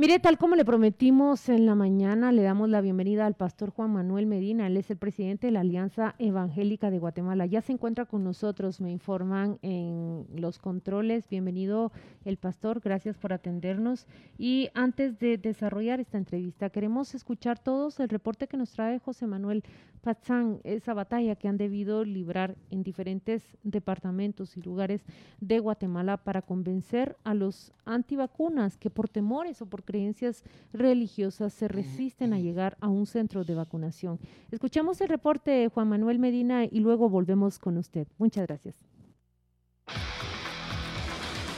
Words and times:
Mire, 0.00 0.20
tal 0.20 0.38
como 0.38 0.54
le 0.54 0.64
prometimos 0.64 1.48
en 1.48 1.66
la 1.66 1.74
mañana, 1.74 2.30
le 2.30 2.42
damos 2.42 2.68
la 2.68 2.80
bienvenida 2.80 3.26
al 3.26 3.34
pastor 3.34 3.70
Juan 3.70 3.92
Manuel 3.92 4.26
Medina. 4.26 4.68
Él 4.68 4.76
es 4.76 4.92
el 4.92 4.96
presidente 4.96 5.48
de 5.48 5.50
la 5.50 5.62
Alianza 5.62 6.14
Evangélica 6.20 6.92
de 6.92 7.00
Guatemala. 7.00 7.46
Ya 7.46 7.62
se 7.62 7.72
encuentra 7.72 8.04
con 8.04 8.22
nosotros, 8.22 8.80
me 8.80 8.92
informan 8.92 9.58
en 9.62 10.24
los 10.36 10.60
controles. 10.60 11.28
Bienvenido 11.28 11.90
el 12.24 12.36
pastor, 12.36 12.78
gracias 12.78 13.18
por 13.18 13.32
atendernos. 13.32 14.06
Y 14.38 14.68
antes 14.72 15.18
de 15.18 15.36
desarrollar 15.36 15.98
esta 15.98 16.16
entrevista, 16.16 16.70
queremos 16.70 17.16
escuchar 17.16 17.58
todos 17.58 17.98
el 17.98 18.08
reporte 18.08 18.46
que 18.46 18.56
nos 18.56 18.70
trae 18.70 19.00
José 19.00 19.26
Manuel 19.26 19.64
Patzán, 19.98 20.60
esa 20.62 20.94
batalla 20.94 21.34
que 21.34 21.48
han 21.48 21.56
debido 21.56 22.04
librar 22.04 22.56
en 22.70 22.84
diferentes 22.84 23.42
departamentos 23.64 24.56
y 24.56 24.62
lugares 24.62 25.04
de 25.40 25.58
Guatemala 25.58 26.18
para 26.18 26.42
convencer 26.42 27.16
a 27.24 27.34
los 27.34 27.72
antivacunas 27.84 28.78
que 28.78 28.90
por 28.90 29.08
temores 29.08 29.60
o 29.60 29.66
por 29.66 29.82
creencias 29.88 30.44
religiosas 30.74 31.54
se 31.54 31.66
resisten 31.66 32.34
a 32.34 32.38
llegar 32.38 32.76
a 32.80 32.88
un 32.88 33.06
centro 33.06 33.42
de 33.42 33.54
vacunación. 33.54 34.20
Escuchamos 34.50 35.00
el 35.00 35.08
reporte 35.08 35.50
de 35.50 35.68
Juan 35.68 35.88
Manuel 35.88 36.18
Medina 36.18 36.66
y 36.66 36.80
luego 36.80 37.08
volvemos 37.08 37.58
con 37.58 37.78
usted. 37.78 38.06
Muchas 38.18 38.46
gracias. 38.46 38.76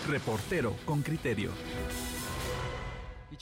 Reportero 0.08 0.76
con 0.84 1.02
criterio. 1.02 1.50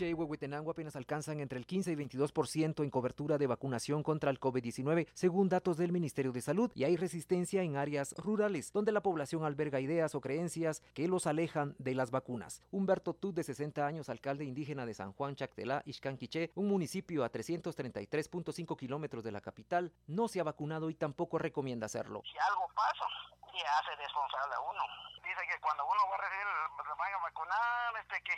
Y 0.07 0.15
Huehuetenango 0.15 0.71
apenas 0.71 0.95
alcanzan 0.95 1.41
entre 1.41 1.59
el 1.59 1.67
15 1.67 1.91
y 1.91 1.97
22% 1.97 2.85
en 2.85 2.91
cobertura 2.91 3.37
de 3.37 3.49
vacunación 3.49 4.05
contra 4.05 4.31
el 4.31 4.39
COVID-19, 4.39 5.09
según 5.13 5.49
datos 5.49 5.77
del 5.77 5.91
Ministerio 5.91 6.31
de 6.31 6.41
Salud, 6.41 6.71
y 6.75 6.85
hay 6.85 6.97
resistencia 6.97 7.63
en 7.63 7.77
áreas 7.77 8.15
rurales, 8.17 8.73
donde 8.73 8.93
la 8.93 9.03
población 9.03 9.45
alberga 9.45 9.81
ideas 9.81 10.15
o 10.15 10.21
creencias 10.21 10.83
que 10.95 11.09
los 11.09 11.27
alejan 11.27 11.75
de 11.79 11.95
las 11.95 12.13
vacunas. 12.13 12.63
Humberto 12.71 13.13
Tut, 13.13 13.35
de 13.35 13.43
60 13.43 13.85
años, 13.85 14.09
alcalde 14.09 14.45
indígena 14.45 14.87
de 14.87 14.95
San 14.95 15.13
Juan 15.13 15.35
Chactelá, 15.35 15.83
Ixcanquiché, 15.85 16.53
un 16.55 16.69
municipio 16.69 17.25
a 17.25 17.33
333.5 17.33 18.77
kilómetros 18.77 19.25
de 19.25 19.33
la 19.33 19.41
capital, 19.41 19.93
no 20.07 20.29
se 20.29 20.39
ha 20.39 20.45
vacunado 20.45 20.91
y 20.91 20.95
tampoco 20.95 21.39
recomienda 21.39 21.87
hacerlo. 21.87 22.23
Si 22.25 22.39
algo 22.39 22.69
pasa, 22.75 23.05
y 23.53 23.61
hace 23.61 23.97
responsable 23.97 24.55
a 24.55 24.61
uno. 24.61 24.83
Dice 25.25 25.43
que 25.51 25.61
cuando 25.61 25.85
uno 25.85 26.01
va 26.11 26.15
a 26.15 26.21
recibir, 26.23 26.47
se 26.77 26.95
van 26.97 27.13
a 27.13 27.19
vacunar, 27.19 27.97
este 28.01 28.23
que 28.23 28.33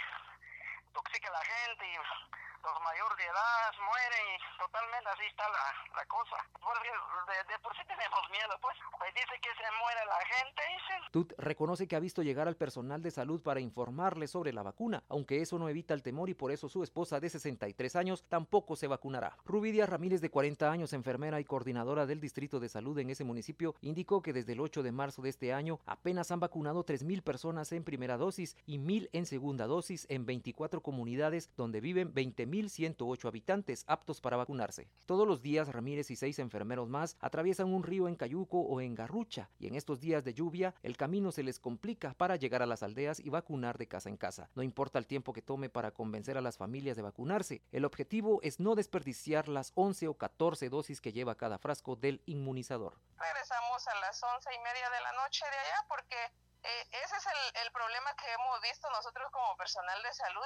toxica 0.92 1.30
la 1.30 1.44
gente 1.44 1.86
y 1.86 1.96
los 2.62 2.80
mayores 2.82 3.16
de 3.16 3.24
edad 3.24 3.72
mueren 3.80 4.24
y 4.34 4.58
totalmente 4.58 5.08
así 5.10 5.24
está 5.26 5.44
la, 5.48 5.64
la 5.96 6.04
cosa. 6.06 6.36
Porque 6.60 6.88
de, 6.88 7.58
por 7.60 7.74
sí 7.76 7.82
tenemos 7.86 8.22
miedo, 8.30 8.52
pues. 8.60 8.76
pues 8.98 9.14
dice 9.14 9.34
que 9.40 9.50
se 9.54 9.68
muere 9.80 10.00
la 10.06 10.20
gente, 10.26 10.62
dicen. 10.76 11.00
Tut 11.10 11.32
reconoce 11.38 11.88
que 11.88 11.96
ha 11.96 12.00
visto 12.00 12.22
llegar 12.22 12.48
al 12.48 12.56
personal 12.56 13.02
de 13.02 13.10
salud 13.10 13.42
para 13.42 13.60
informarle 13.60 14.28
sobre 14.28 14.52
la 14.52 14.62
vacuna, 14.62 15.02
aunque 15.08 15.40
eso 15.40 15.58
no 15.58 15.68
evita 15.68 15.94
el 15.94 16.02
temor 16.02 16.28
y 16.28 16.34
por 16.34 16.52
eso 16.52 16.68
su 16.68 16.82
esposa 16.82 17.20
de 17.20 17.30
63 17.30 17.96
años 17.96 18.24
tampoco 18.28 18.76
se 18.76 18.86
vacunará. 18.86 19.36
Rubidia 19.44 19.86
Ramírez, 19.86 20.20
de 20.20 20.30
40 20.30 20.70
años, 20.70 20.92
enfermera 20.92 21.40
y 21.40 21.44
coordinadora 21.44 22.06
del 22.06 22.20
Distrito 22.20 22.60
de 22.60 22.68
Salud 22.68 22.98
en 22.98 23.10
ese 23.10 23.24
municipio, 23.24 23.74
indicó 23.80 24.22
que 24.22 24.32
desde 24.32 24.52
el 24.52 24.60
8 24.60 24.82
de 24.82 24.92
marzo 24.92 25.22
de 25.22 25.30
este 25.30 25.52
año 25.52 25.80
apenas 25.86 26.30
han 26.30 26.40
vacunado 26.40 26.84
3.000 26.84 27.22
personas 27.22 27.72
en 27.72 27.84
primera 27.84 28.16
dosis 28.16 28.56
y 28.66 28.78
1.000 28.78 29.08
en 29.12 29.26
segunda 29.26 29.66
dosis 29.66 30.06
en 30.08 30.26
24 30.26 30.82
comunidades 30.82 31.50
donde 31.56 31.80
viven 31.80 32.12
20.108 32.50 33.28
habitantes 33.28 33.84
aptos 33.86 34.20
para 34.20 34.36
vacunarse. 34.36 34.88
Todos 35.06 35.26
los 35.26 35.42
días 35.42 35.68
Ramírez 35.68 36.10
y 36.10 36.16
seis 36.16 36.38
enfermeros 36.38 36.88
más 36.88 37.16
atraviesan 37.20 37.72
un 37.72 37.82
río 37.82 38.08
en 38.08 38.16
Cayuco 38.16 38.60
o 38.60 38.80
en 38.80 38.94
Garrucha 38.94 39.50
y 39.58 39.66
en 39.66 39.74
estos 39.74 40.00
días 40.00 40.24
de 40.24 40.34
lluvia 40.34 40.74
el 40.82 40.96
camino 40.96 41.32
se 41.32 41.42
les 41.42 41.58
complica 41.58 42.14
para 42.14 42.36
llegar 42.36 42.62
a 42.62 42.66
las 42.66 42.82
aldeas 42.82 43.20
y 43.20 43.30
vacunar 43.30 43.78
de 43.78 43.88
casa 43.88 44.08
en 44.08 44.16
casa. 44.16 44.50
No 44.54 44.62
importa 44.62 44.98
el 44.98 45.06
tiempo 45.06 45.32
que 45.32 45.42
tome 45.42 45.70
para 45.70 45.92
convencer 45.92 46.36
a 46.36 46.40
las 46.40 46.56
familias 46.56 46.96
de 46.96 47.02
vacunarse, 47.02 47.62
el 47.72 47.84
objetivo 47.84 48.40
es 48.42 48.60
no 48.60 48.74
desperdiciar 48.74 49.48
las 49.48 49.72
11 49.74 50.08
o 50.08 50.14
14 50.14 50.68
dosis 50.68 51.00
que 51.00 51.12
lleva 51.12 51.36
cada 51.36 51.58
frasco 51.58 51.96
del 51.96 52.22
inmunizador. 52.26 52.98
Regresamos 53.18 53.86
a 53.86 53.94
las 54.00 54.22
once 54.22 54.50
y 54.54 54.58
media 54.58 54.90
de 54.90 55.00
la 55.00 55.12
noche 55.22 55.44
de 55.44 55.56
allá 55.56 55.86
porque 55.88 56.16
eh, 56.62 56.88
ese 57.04 57.16
es 57.16 57.26
el, 57.64 57.72
problema 57.72 58.14
que 58.16 58.30
hemos 58.32 58.60
visto 58.60 58.90
nosotros 58.90 59.30
como 59.32 59.56
personal 59.56 60.02
de 60.02 60.12
salud, 60.12 60.42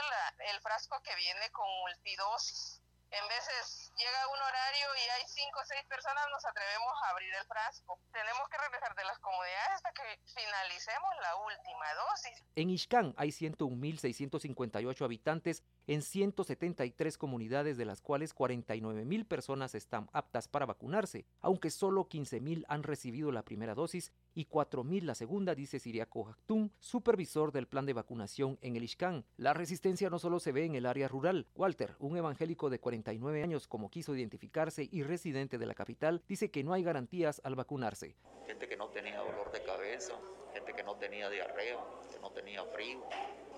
el 0.53 0.61
frasco 0.61 1.01
que 1.03 1.15
viene 1.17 1.51
con 1.51 1.67
multidosis. 1.81 2.81
En 3.11 3.29
veces 3.29 3.93
llega 3.97 4.29
un 4.29 4.41
horario 4.43 4.87
y 4.97 5.09
hay 5.11 5.23
cinco 5.29 5.61
o 5.61 5.65
seis 5.65 5.85
personas, 5.87 6.27
nos 6.31 6.45
atrevemos 6.45 6.93
a 7.05 7.11
abrir 7.11 7.33
el 7.33 7.47
frasco. 7.47 7.99
Tenemos 8.13 8.49
que 8.49 8.59
regresar 8.59 8.95
de 8.97 9.05
las 9.05 9.19
comodidades 9.21 9.71
hasta 9.77 9.93
que 9.93 10.03
finalicemos 10.27 11.11
la 11.23 11.37
última 11.37 11.95
dosis. 11.95 12.45
En 12.57 12.71
Ixcán 12.71 13.15
hay 13.17 13.29
101.658 13.29 15.05
habitantes 15.05 15.63
en 15.87 16.03
173 16.03 17.19
comunidades, 17.19 17.77
de 17.77 17.85
las 17.85 18.01
cuales 18.01 18.35
49 18.35 19.05
mil 19.05 19.27
personas 19.27 19.77
están 19.77 20.11
aptas 20.13 20.49
para 20.49 20.67
vacunarse, 20.67 21.25
aunque 21.41 21.71
solo 21.71 22.09
15 22.09 22.41
mil 22.41 22.67
han 22.69 22.83
recibido 22.83 23.31
la 23.31 23.45
primera 23.45 23.75
dosis 23.75 24.13
y 24.35 24.47
4 24.47 24.85
mil 24.85 25.07
la 25.07 25.15
segunda, 25.15 25.55
dice 25.55 25.79
Siriaco 25.79 26.25
Jactún, 26.25 26.73
supervisor 26.81 27.53
del 27.53 27.67
plan 27.67 27.87
de 27.87 27.93
vacunación 27.93 28.59
en 28.61 28.77
el 28.77 28.85
Ixcán. 28.85 29.25
La 29.37 29.55
resistencia 29.55 30.11
no 30.11 30.19
solo 30.19 30.41
se 30.41 30.53
ve 30.53 30.65
en 30.65 30.75
el 30.75 30.87
área 30.87 31.09
rural. 31.09 31.47
Walter, 31.55 31.95
un 31.99 32.17
evangélico 32.17 32.71
de 32.71 32.79
49 32.79 33.43
años, 33.43 33.67
como 33.67 33.91
quiso 33.91 34.15
identificarse 34.15 34.89
y 34.91 35.03
residente 35.03 35.59
de 35.59 35.67
la 35.67 35.75
capital, 35.75 36.23
dice 36.29 36.51
que 36.51 36.65
no 36.65 36.73
hay 36.73 36.83
garantías 36.83 37.41
al 37.45 37.55
vacunarse. 37.55 38.17
Gente 38.47 38.69
que 38.69 38.77
no 38.77 38.89
tenía 38.89 39.19
dolor 39.19 39.53
de 39.53 39.63
cabeza, 39.63 40.15
gente 40.53 40.73
que 40.75 40.83
no 40.83 40.97
tenía 40.97 41.31
diarrea, 41.31 41.79
que 42.11 42.19
no 42.21 42.31
tenía 42.31 42.65
frío, 42.65 43.01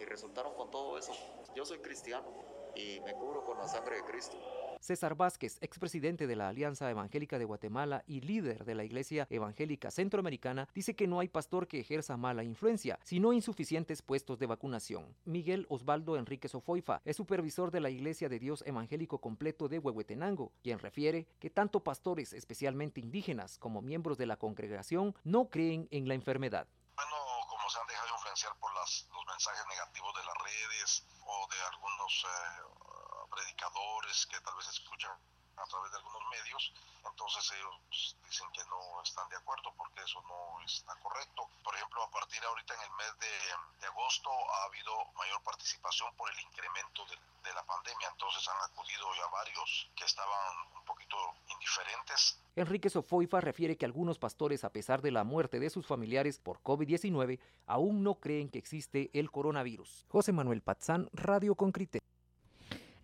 y 0.00 0.04
resultaron 0.04 0.54
con 0.54 0.70
todo 0.70 0.98
eso. 0.98 1.12
Yo 1.54 1.64
soy 1.64 1.78
cristiano 1.78 2.26
y 2.74 3.00
me 3.00 3.14
cubro 3.14 3.44
con 3.44 3.58
la 3.58 3.68
sangre 3.68 3.96
de 3.96 4.04
Cristo. 4.04 4.36
César 4.80 5.14
Vázquez, 5.16 5.58
expresidente 5.60 6.26
de 6.26 6.36
la 6.36 6.48
Alianza 6.48 6.90
Evangélica 6.90 7.38
de 7.38 7.44
Guatemala 7.44 8.04
y 8.06 8.20
líder 8.20 8.64
de 8.64 8.74
la 8.74 8.84
Iglesia 8.84 9.26
Evangélica 9.30 9.90
Centroamericana, 9.90 10.68
dice 10.74 10.94
que 10.94 11.06
no 11.06 11.20
hay 11.20 11.28
pastor 11.28 11.66
que 11.66 11.80
ejerza 11.80 12.16
mala 12.16 12.44
influencia, 12.44 12.98
sino 13.02 13.32
insuficientes 13.32 14.02
puestos 14.02 14.38
de 14.38 14.46
vacunación. 14.46 15.16
Miguel 15.24 15.66
Osvaldo 15.68 16.16
Enrique 16.16 16.48
Sofoifa 16.48 17.00
es 17.04 17.16
supervisor 17.16 17.70
de 17.70 17.80
la 17.80 17.90
Iglesia 17.90 18.28
de 18.28 18.38
Dios 18.38 18.62
Evangélico 18.66 19.20
Completo 19.20 19.68
de 19.68 19.78
Huehuetenango, 19.78 20.52
quien 20.62 20.78
refiere 20.78 21.26
que 21.38 21.50
tanto 21.50 21.82
pastores, 21.82 22.32
especialmente 22.32 23.00
indígenas, 23.00 23.58
como 23.58 23.82
miembros 23.82 24.18
de 24.18 24.26
la 24.26 24.36
congregación, 24.36 25.14
no 25.24 25.50
creen 25.50 25.88
en 25.90 26.08
la 26.08 26.14
enfermedad. 26.14 26.66
Bueno, 26.94 27.16
como 27.48 27.68
se 27.68 27.78
han 27.78 27.86
dejado 27.86 28.08
influenciar 28.14 28.52
por 28.58 28.72
los 28.74 29.08
mensajes 29.26 29.64
negativos 29.68 30.14
de 30.14 30.24
las 30.24 30.34
redes 30.38 31.06
o 31.26 31.48
de 31.48 31.60
algunos 31.70 32.24
eh, 32.24 32.95
predicadores 33.26 34.26
que 34.26 34.40
tal 34.40 34.54
vez 34.56 34.68
escuchan 34.68 35.12
a 35.56 35.64
través 35.66 35.90
de 35.90 35.98
algunos 35.98 36.22
medios, 36.30 36.72
entonces 37.08 37.50
ellos 37.52 38.16
dicen 38.24 38.46
que 38.52 38.62
no 38.64 39.02
están 39.02 39.28
de 39.30 39.36
acuerdo 39.36 39.72
porque 39.76 40.02
eso 40.02 40.20
no 40.22 40.60
está 40.64 40.94
correcto. 41.00 41.48
Por 41.64 41.74
ejemplo, 41.74 42.02
a 42.02 42.10
partir 42.10 42.40
de 42.40 42.46
ahorita 42.46 42.74
en 42.74 42.82
el 42.82 42.90
mes 42.90 43.18
de, 43.18 43.86
agosto 43.86 44.30
ha 44.30 44.64
habido 44.64 44.92
mayor 45.16 45.40
participación 45.42 46.14
por 46.16 46.30
el 46.30 46.40
incremento 46.40 47.06
de, 47.06 47.16
de 47.48 47.54
la 47.54 47.64
pandemia, 47.64 48.08
entonces 48.10 48.46
han 48.48 48.60
acudido 48.70 49.14
ya 49.14 49.26
varios 49.28 49.88
que 49.96 50.04
estaban 50.04 50.56
un 50.74 50.84
poquito 50.84 51.16
indiferentes 51.48 52.38
Enrique 52.56 52.88
Sofoifa 52.88 53.42
refiere 53.42 53.76
que 53.76 53.84
algunos 53.84 54.18
pastores, 54.18 54.64
a 54.64 54.72
pesar 54.72 55.02
de 55.02 55.10
la 55.10 55.24
muerte 55.24 55.60
de 55.60 55.68
sus 55.68 55.86
familiares 55.86 56.38
por 56.38 56.62
COVID-19, 56.62 57.38
aún 57.66 58.02
no 58.02 58.14
creen 58.14 58.48
que 58.48 58.58
existe 58.58 59.10
el 59.12 59.30
coronavirus. 59.30 60.06
José 60.08 60.32
Manuel 60.32 60.62
Patzán, 60.62 61.10
Radio 61.12 61.54
con 61.54 61.70
Criterio. 61.70 62.15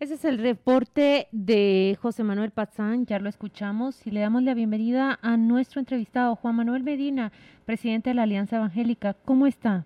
Ese 0.03 0.15
es 0.15 0.25
el 0.25 0.37
reporte 0.37 1.29
de 1.31 1.97
José 2.01 2.25
Manuel 2.25 2.51
Pazán, 2.51 3.05
ya 3.05 3.19
lo 3.19 3.29
escuchamos 3.29 4.05
y 4.05 4.11
le 4.11 4.19
damos 4.19 4.43
la 4.43 4.53
bienvenida 4.53 5.17
a 5.21 5.37
nuestro 5.37 5.79
entrevistado, 5.79 6.35
Juan 6.35 6.57
Manuel 6.57 6.83
Medina, 6.83 7.31
presidente 7.63 8.09
de 8.09 8.15
la 8.15 8.23
Alianza 8.23 8.57
Evangélica. 8.57 9.13
¿Cómo 9.13 9.47
está? 9.47 9.85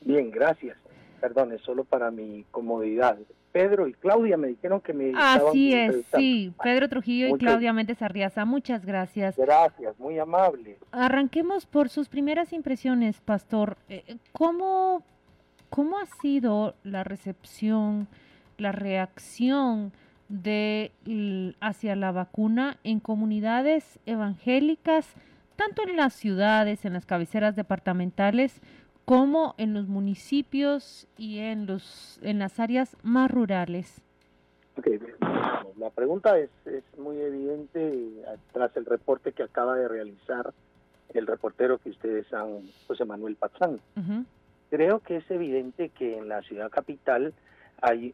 Bien, 0.00 0.32
gracias. 0.32 0.76
Perdón, 1.20 1.52
es 1.52 1.60
solo 1.60 1.84
para 1.84 2.10
mi 2.10 2.44
comodidad. 2.50 3.18
Pedro 3.52 3.86
y 3.86 3.92
Claudia 3.92 4.36
me 4.36 4.48
dijeron 4.48 4.80
que 4.80 4.92
me 4.92 5.12
Así 5.14 5.74
es, 5.74 6.04
sí, 6.16 6.52
Pedro 6.60 6.88
Trujillo 6.88 7.28
y 7.28 7.38
Claudia 7.38 7.72
Méndez 7.72 8.02
Arriaza, 8.02 8.44
muchas 8.44 8.84
gracias. 8.84 9.36
Gracias, 9.36 9.96
muy 10.00 10.18
amable. 10.18 10.76
Arranquemos 10.90 11.66
por 11.66 11.88
sus 11.88 12.08
primeras 12.08 12.52
impresiones, 12.52 13.20
Pastor. 13.20 13.76
¿Cómo, 14.32 15.04
cómo 15.68 16.00
ha 16.00 16.06
sido 16.20 16.74
la 16.82 17.04
recepción, 17.04 18.08
la 18.60 18.72
reacción 18.72 19.92
de 20.28 20.92
hacia 21.60 21.96
la 21.96 22.12
vacuna 22.12 22.78
en 22.84 23.00
comunidades 23.00 23.98
evangélicas, 24.06 25.14
tanto 25.56 25.82
en 25.86 25.96
las 25.96 26.14
ciudades, 26.14 26.84
en 26.84 26.92
las 26.92 27.04
cabeceras 27.04 27.56
departamentales, 27.56 28.60
como 29.04 29.54
en 29.58 29.74
los 29.74 29.88
municipios 29.88 31.08
y 31.16 31.38
en, 31.40 31.66
los, 31.66 32.20
en 32.22 32.38
las 32.38 32.60
áreas 32.60 32.96
más 33.02 33.30
rurales? 33.30 34.02
la 35.76 35.90
pregunta 35.90 36.38
es, 36.38 36.50
es 36.64 36.84
muy 36.98 37.18
evidente 37.18 38.08
tras 38.52 38.74
el 38.76 38.86
reporte 38.86 39.32
que 39.32 39.42
acaba 39.42 39.76
de 39.76 39.88
realizar 39.88 40.52
el 41.12 41.26
reportero 41.26 41.78
que 41.78 41.90
ustedes 41.90 42.32
han, 42.32 42.60
José 42.86 43.04
Manuel 43.04 43.36
Pazán. 43.36 43.80
Creo 44.70 45.00
que 45.00 45.16
es 45.16 45.30
evidente 45.30 45.88
que 45.88 46.18
en 46.18 46.28
la 46.28 46.42
ciudad 46.42 46.70
capital 46.70 47.34
hay 47.82 48.12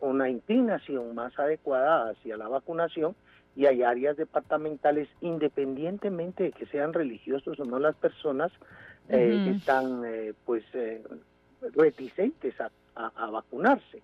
una 0.00 0.28
inclinación 0.28 1.14
más 1.14 1.38
adecuada 1.38 2.10
hacia 2.10 2.36
la 2.36 2.48
vacunación 2.48 3.14
y 3.54 3.66
hay 3.66 3.82
áreas 3.82 4.16
departamentales, 4.16 5.08
independientemente 5.20 6.44
de 6.44 6.52
que 6.52 6.66
sean 6.66 6.92
religiosos 6.92 7.58
o 7.60 7.64
no 7.64 7.78
las 7.78 7.96
personas, 7.96 8.50
eh, 9.08 9.42
que 9.44 9.50
están 9.50 10.02
eh, 10.06 10.32
pues 10.46 10.64
eh, 10.74 11.02
reticentes 11.74 12.54
a, 12.60 12.70
vacunarse 13.30 14.02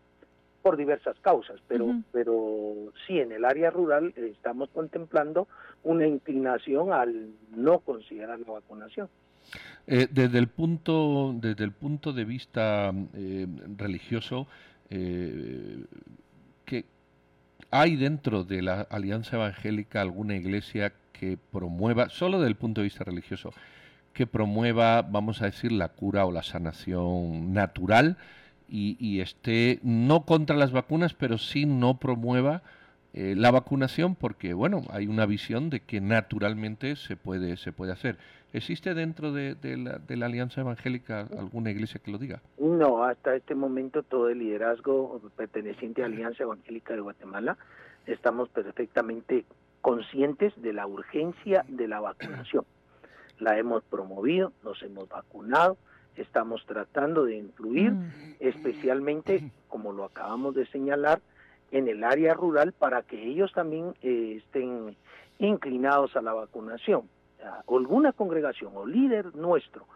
por 0.63 0.77
diversas 0.77 1.17
causas, 1.21 1.61
pero, 1.69 1.87
pero 2.11 2.93
sí 3.07 3.21
en 3.21 3.33
el 3.33 3.45
área 3.45 3.71
rural 3.71 4.13
estamos 4.17 4.71
contemplando 4.71 5.47
una 5.85 6.07
inclinación 6.07 6.93
al 6.93 7.31
no 7.55 7.79
considerar 7.81 8.41
la 8.41 8.53
vacunación. 8.53 9.09
Desde 9.87 10.39
el 10.39 10.49
punto 10.49 11.35
desde 11.41 11.65
el 11.65 11.73
punto 11.73 12.13
de 12.13 12.25
vista 12.25 12.93
religioso, 13.77 14.47
¿qué, 14.89 16.85
¿Hay 17.71 17.97
dentro 17.97 18.45
de 18.45 18.63
la 18.63 18.83
Alianza 18.91 19.37
Evangélica 19.37 20.01
alguna 20.01 20.35
iglesia 20.37 20.95
que 21.13 21.37
promueva, 21.37 22.09
solo 22.09 22.39
desde 22.39 22.49
el 22.49 22.57
punto 22.57 22.81
de 22.81 22.87
vista 22.87 23.05
religioso, 23.05 23.53
que 24.15 24.27
promueva, 24.27 25.03
vamos 25.03 25.43
a 25.43 25.47
decir, 25.47 25.73
la 25.73 25.89
cura 25.89 26.25
o 26.25 26.33
la 26.33 26.43
sanación 26.43 27.53
natural 27.53 28.17
y, 28.71 29.21
esté 29.21 29.81
no 29.83 30.25
contra 30.25 30.57
las 30.57 30.73
vacunas, 30.73 31.15
pero 31.15 31.39
sí 31.39 31.67
no 31.67 31.99
promueva 31.99 32.63
eh, 33.13 33.35
la 33.37 33.51
vacunación 33.51 34.15
porque, 34.15 34.55
bueno, 34.55 34.83
hay 34.91 35.07
una 35.07 35.27
visión 35.27 35.71
de 35.71 35.81
que 35.81 36.01
naturalmente 36.01 36.97
se 36.97 37.17
puede, 37.17 37.57
se 37.57 37.73
puede 37.73 37.93
hacer. 37.93 38.19
¿Existe 38.53 38.95
dentro 38.95 39.33
de, 39.33 39.57
la, 39.77 39.99
de, 39.99 40.17
la, 40.17 40.27
Alianza 40.27 40.63
Evangélica 40.63 41.27
alguna 41.39 41.71
iglesia 41.71 42.01
que 42.03 42.11
lo 42.11 42.17
diga? 42.17 42.41
No, 42.59 43.05
hasta 43.05 43.35
este 43.35 43.55
momento 43.55 44.03
todo 44.03 44.31
el 44.31 44.39
liderazgo 44.39 45.21
perteneciente 45.37 46.03
a 46.03 46.09
la 46.09 46.15
Alianza 46.15 46.45
Evangélica 46.45 46.95
de 46.95 47.01
Guatemala 47.01 47.59
estamos 48.07 48.49
perfectamente 48.49 49.45
conscientes 49.83 50.55
de 50.63 50.73
la 50.73 50.87
urgencia 50.87 51.65
de 51.69 51.89
la 51.89 52.01
vacunación. 52.01 52.65
La 53.39 53.59
hemos 53.59 53.85
promovido, 53.85 54.53
nos 54.65 54.83
hemos 54.83 55.09
vacunado, 55.11 55.77
estamos 56.17 56.65
tratando 56.65 57.25
de 57.25 57.37
incluir, 57.37 57.93
mm. 57.93 58.37
especialmente, 58.41 59.53
como 59.69 59.93
lo 59.93 60.05
acabamos 60.05 60.55
de 60.55 60.67
señalar, 60.67 61.21
en 61.71 61.87
el 61.87 62.03
área 62.03 62.33
rural 62.33 62.73
para 62.73 63.03
que 63.03 63.23
ellos 63.23 63.53
también 63.53 63.95
eh, 64.01 64.37
estén 64.39 64.97
inclinados 65.39 66.17
a 66.17 66.23
la 66.23 66.33
vacunación 66.33 67.03
alguna 67.69 68.13
congregación 68.13 68.73
o 68.75 68.87
líder 68.87 69.35
nuestro 69.35 69.87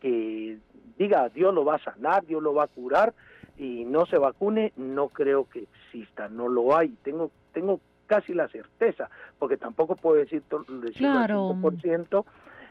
que 0.00 0.58
diga 0.98 1.28
Dios 1.28 1.54
lo 1.54 1.64
va 1.64 1.76
a 1.76 1.84
sanar, 1.84 2.24
Dios 2.26 2.42
lo 2.42 2.54
va 2.54 2.64
a 2.64 2.68
curar 2.68 3.14
y 3.58 3.84
no 3.84 4.06
se 4.06 4.16
vacune, 4.16 4.72
no 4.76 5.08
creo 5.08 5.48
que 5.48 5.64
exista, 5.64 6.28
no 6.28 6.48
lo 6.48 6.76
hay. 6.76 6.88
Tengo 7.02 7.30
tengo 7.52 7.80
casi 8.06 8.34
la 8.34 8.48
certeza, 8.48 9.08
porque 9.38 9.56
tampoco 9.56 9.96
puedo 9.96 10.16
decir 10.16 10.42
decirlo 10.82 11.56
por 11.60 11.80
ciento 11.80 12.24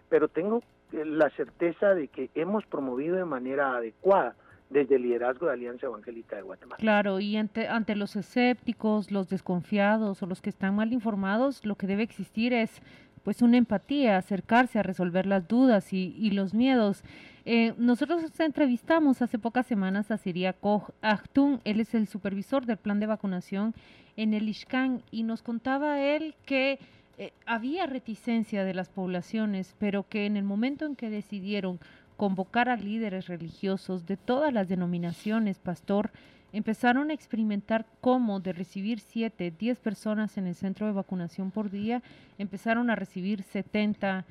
pero 0.10 0.28
tengo 0.28 0.62
la 0.92 1.30
certeza 1.30 1.94
de 1.94 2.08
que 2.08 2.30
hemos 2.36 2.66
promovido 2.66 3.16
de 3.16 3.26
manera 3.26 3.78
adecuada 3.78 4.36
desde 4.70 4.96
el 4.96 5.04
liderazgo 5.04 5.48
de 5.48 5.54
Alianza 5.54 5.88
Evangélica 5.88 6.36
de 6.36 6.44
Guatemala. 6.44 6.78
Claro, 6.78 7.20
y 7.20 7.38
ante, 7.38 7.68
ante 7.68 7.96
los 7.96 8.16
escépticos, 8.16 9.12
los 9.12 9.30
desconfiados 9.30 10.22
o 10.22 10.28
los 10.28 10.42
que 10.42 10.50
están 10.50 10.76
mal 10.76 10.94
informados, 10.94 11.66
lo 11.66 11.76
que 11.76 11.88
debe 11.88 12.04
existir 12.04 12.54
es 12.54 12.81
pues 13.30 13.44
una 13.44 13.58
empatía, 13.58 14.18
acercarse 14.18 14.80
a 14.80 14.81
resolver 14.81 15.28
las 15.28 15.48
dudas 15.48 15.94
y, 15.94 16.31
los 16.31 16.56
miedos. 16.56 17.04
Eh, 17.46 17.76
nosotros 17.78 18.24
entrevistamos 18.40 19.22
hace 19.22 19.38
pocas 19.38 19.68
semanas 19.68 20.10
a 20.10 20.18
Siria 20.18 20.54
Koch 20.54 20.90
Achtun, 21.04 21.62
él 21.64 21.80
es 21.80 21.94
el 21.94 22.08
supervisor 22.08 22.66
del 22.66 22.78
plan 22.78 23.00
de 23.00 23.06
vacunación 23.06 23.76
en 24.18 24.34
el 24.34 24.50
Ishkan 24.50 25.04
y 25.12 25.22
nos 25.22 25.44
contaba 25.44 26.02
él 26.02 26.34
que 26.48 26.80
eh, 27.20 27.31
había 27.46 27.86
reticencia 27.86 28.64
de 28.64 28.74
las 28.74 28.90
poblaciones, 28.90 29.76
pero 29.78 30.10
que 30.10 30.26
en 30.26 30.36
el 30.36 30.44
momento 30.44 30.88
en 30.88 30.96
que 30.96 31.12
decidieron 31.12 31.80
convocar 32.18 32.68
a 32.68 32.78
líderes 32.78 33.28
religiosos 33.28 34.08
de 34.08 34.18
todas 34.18 34.52
las 34.52 34.68
denominaciones, 34.68 35.60
pastor, 35.60 36.10
empezaron 36.54 37.10
a 37.10 37.13
experimentar 37.13 37.86
cómo 38.01 38.40
de 38.40 38.54
recibir 38.54 39.00
7, 39.00 39.54
10 39.57 39.80
personas 39.80 40.38
en 40.38 40.48
el 40.48 40.56
centro 40.56 40.88
de 40.88 40.94
vacunación 40.94 41.51
por 41.51 41.69
día, 41.69 42.01
empezaron 42.38 42.90
a 42.90 42.96
recibir 42.96 43.44
70, 43.44 44.25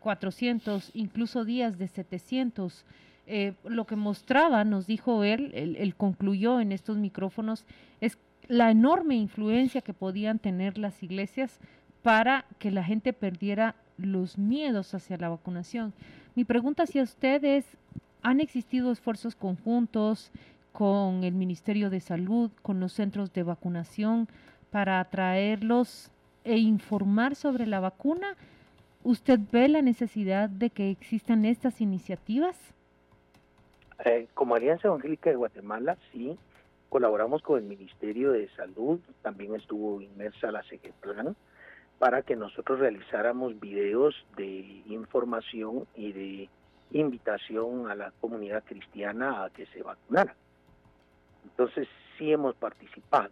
400, 0.00 0.88
eh, 0.88 0.90
incluso 0.94 1.44
días 1.44 1.78
de 1.78 1.88
700. 1.88 2.84
Eh, 3.26 3.54
lo 3.64 3.86
que 3.86 3.96
mostraba, 3.96 4.64
nos 4.64 4.86
dijo 4.86 5.22
él, 5.22 5.52
él, 5.54 5.94
concluyó 5.94 6.60
en 6.60 6.72
estos 6.72 6.96
micrófonos, 6.96 7.64
es 8.00 8.18
la 8.48 8.70
enorme 8.70 9.14
influencia 9.14 9.82
que 9.82 9.94
podían 9.94 10.40
tener 10.40 10.78
las 10.78 11.02
iglesias 11.02 11.60
para 12.02 12.44
que 12.58 12.70
la 12.72 12.82
gente 12.82 13.12
perdiera 13.12 13.76
los 13.98 14.38
miedos 14.38 14.94
hacia 14.94 15.16
la 15.16 15.28
vacunación. 15.28 15.92
Mi 16.34 16.44
pregunta 16.44 16.84
hacia 16.84 17.02
ustedes, 17.02 17.64
¿han 18.22 18.40
existido 18.40 18.90
esfuerzos 18.90 19.36
conjuntos? 19.36 20.32
Con 20.72 21.24
el 21.24 21.34
Ministerio 21.34 21.90
de 21.90 22.00
Salud, 22.00 22.50
con 22.62 22.80
los 22.80 22.92
centros 22.92 23.32
de 23.32 23.42
vacunación, 23.42 24.28
para 24.70 25.00
atraerlos 25.00 26.10
e 26.44 26.58
informar 26.58 27.34
sobre 27.34 27.66
la 27.66 27.80
vacuna. 27.80 28.36
¿Usted 29.02 29.38
ve 29.50 29.68
la 29.68 29.82
necesidad 29.82 30.48
de 30.48 30.70
que 30.70 30.90
existan 30.90 31.44
estas 31.44 31.80
iniciativas? 31.80 32.56
Eh, 34.04 34.28
como 34.34 34.54
Alianza 34.54 34.88
Evangélica 34.88 35.30
de 35.30 35.36
Guatemala, 35.36 35.96
sí, 36.12 36.38
colaboramos 36.88 37.42
con 37.42 37.58
el 37.58 37.64
Ministerio 37.64 38.32
de 38.32 38.48
Salud, 38.56 39.00
también 39.22 39.54
estuvo 39.54 40.00
inmersa 40.00 40.50
la 40.50 40.62
Plan, 41.00 41.36
para 41.98 42.22
que 42.22 42.36
nosotros 42.36 42.78
realizáramos 42.78 43.58
videos 43.60 44.14
de 44.36 44.82
información 44.86 45.86
y 45.94 46.12
de 46.12 46.48
invitación 46.92 47.90
a 47.90 47.94
la 47.94 48.12
comunidad 48.20 48.64
cristiana 48.64 49.44
a 49.44 49.50
que 49.50 49.66
se 49.66 49.82
vacunara. 49.82 50.34
Entonces 51.50 51.88
sí 52.18 52.32
hemos 52.32 52.54
participado. 52.56 53.30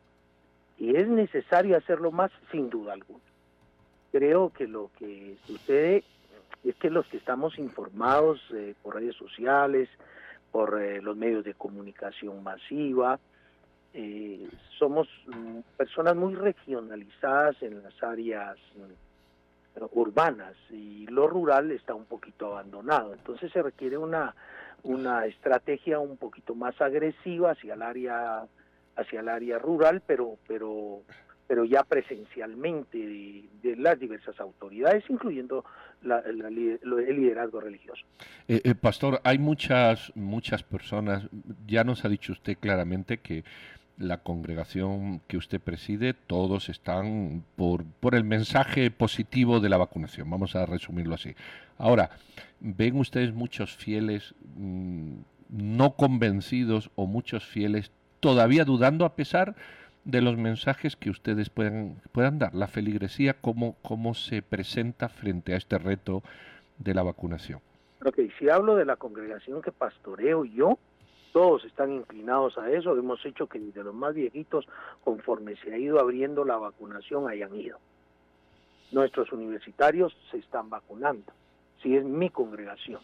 Y 0.78 0.97
es 0.97 1.09
necesario 1.09 1.76
hacerlo 1.76 2.12
más, 2.12 2.31
sin 2.52 2.71
duda 2.71 2.92
alguna. 2.92 3.25
Creo 4.12 4.52
que 4.52 4.66
lo 4.66 4.90
que 4.99 5.37
sucede 5.47 6.04
es 6.64 6.75
que 6.76 6.90
los 6.90 7.07
que 7.09 7.16
estamos 7.16 7.59
informados 7.59 8.40
eh, 8.54 8.75
por 8.83 8.95
redes 8.95 9.16
sociales, 9.16 9.88
por 10.50 10.81
eh, 10.81 11.02
los 11.02 11.16
medios 11.16 11.45
de 11.45 11.54
comunicación 11.54 12.42
masiva, 12.42 13.19
eh, 13.95 14.49
somos 14.78 15.09
mm, 15.26 15.61
personas 15.76 16.14
muy 16.14 16.35
regionalizadas 16.35 17.61
en 17.62 17.83
las 17.83 18.02
áreas 18.02 18.57
mm, 18.76 19.08
urbanas 19.92 20.54
y 20.70 21.06
lo 21.06 21.26
rural 21.26 21.70
está 21.70 21.94
un 21.94 22.04
poquito 22.04 22.47
abandonado. 22.47 23.14
Entonces 23.14 23.50
se 23.52 23.62
requiere 23.62 23.99
una 23.99 24.35
una 24.85 25.26
estrategia 25.26 25.99
un 25.99 26.16
poquito 26.16 26.54
más 26.54 26.80
agresiva 26.80 27.52
hacia 27.52 27.75
el 27.75 27.82
área 27.82 28.44
hacia 28.97 29.20
el 29.20 29.28
área 29.28 29.58
rural, 29.58 30.02
pero 30.06 30.38
pero 30.47 31.02
pero 31.47 31.64
ya 31.64 31.82
presencialmente 31.82 32.99
de, 32.99 33.76
las 33.76 33.99
diversas 33.99 34.38
autoridades, 34.38 35.02
incluyendo 35.08 35.64
el 36.02 37.16
liderazgo 37.16 37.61
religioso. 37.61 38.04
Eh, 38.47 38.61
eh, 38.62 38.75
pastor, 38.75 39.20
hay 39.25 39.38
muchas 39.38 40.12
muchas 40.14 40.62
personas. 40.62 41.26
Ya 41.66 41.85
nos 41.85 42.04
ha 42.04 42.08
dicho 42.08 42.32
usted 42.32 42.58
claramente 42.58 43.18
que 43.18 43.44
la 43.99 44.19
congregación 44.19 45.21
que 45.26 45.37
usted 45.37 45.61
preside, 45.61 46.14
todos 46.14 46.69
están 46.69 47.45
por, 47.57 47.85
por 47.85 48.14
el 48.14 48.25
mensaje 48.25 48.90
positivo 48.90 49.61
de 49.61 49.69
la 49.69 49.76
vacunación. 49.76 50.31
Vamos 50.31 50.55
a 50.55 50.67
resumirlo 50.67 51.14
así. 51.14 51.35
Ahora, 51.78 52.11
¿ven 52.61 52.97
ustedes 52.97 53.35
muchos 53.35 53.76
fieles 53.76 54.35
mm, 54.57 55.14
no 55.50 55.97
convencidos 55.97 56.90
o 56.95 57.07
muchos 57.07 57.45
fieles 57.45 57.90
todavía 58.21 58.64
dudando 58.64 59.05
a 59.05 59.17
pesar 59.17 59.57
de 60.05 60.23
los 60.23 60.37
mensajes 60.37 60.97
que 60.97 61.11
ustedes 61.11 61.50
puedan, 61.50 61.97
puedan 62.12 62.38
dar? 62.38 62.55
La 62.55 62.69
feligresía, 62.69 63.35
¿cómo, 63.35 63.76
¿cómo 63.83 64.14
se 64.14 64.43
presenta 64.43 65.09
frente 65.09 65.55
a 65.55 65.57
este 65.57 65.76
reto 65.76 66.23
de 66.78 66.95
la 66.95 67.02
vacunación? 67.02 67.61
Ok, 68.05 68.21
si 68.38 68.49
hablo 68.49 68.76
de 68.76 68.85
la 68.85 68.95
congregación 68.95 69.61
que 69.61 69.73
pastoreo 69.73 70.45
yo, 70.45 70.78
todos 71.32 71.64
están 71.64 71.92
inclinados 71.92 72.56
a 72.58 72.70
eso. 72.70 72.97
Hemos 72.97 73.25
hecho 73.25 73.47
que 73.47 73.58
de 73.58 73.85
los 73.85 73.94
más 73.94 74.14
viejitos, 74.14 74.66
conforme 75.04 75.56
se 75.56 75.73
ha 75.73 75.78
ido 75.78 76.00
abriendo 76.00 76.44
la 76.44 76.56
vacunación, 76.56 77.28
hayan 77.28 77.54
ido. 77.54 77.78
Nuestros 78.92 79.32
universitarios 79.32 80.16
se 80.30 80.38
están 80.38 80.70
vacunando 80.70 81.32
si 81.82 81.97
es 81.97 82.04
mi 82.04 82.30
congregación, 82.30 83.00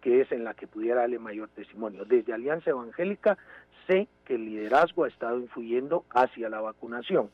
que 0.00 0.20
es 0.20 0.32
en 0.32 0.44
la 0.44 0.54
que 0.54 0.66
pudiera 0.66 1.00
darle 1.00 1.18
mayor 1.18 1.48
testimonio. 1.50 2.04
Desde 2.04 2.32
Alianza 2.32 2.70
Evangélica 2.70 3.38
sé 3.86 4.08
que 4.24 4.34
el 4.34 4.44
liderazgo 4.44 5.04
ha 5.04 5.08
estado 5.08 5.38
influyendo 5.38 6.04
hacia 6.10 6.48
la 6.48 6.60
vacunación. 6.60 7.30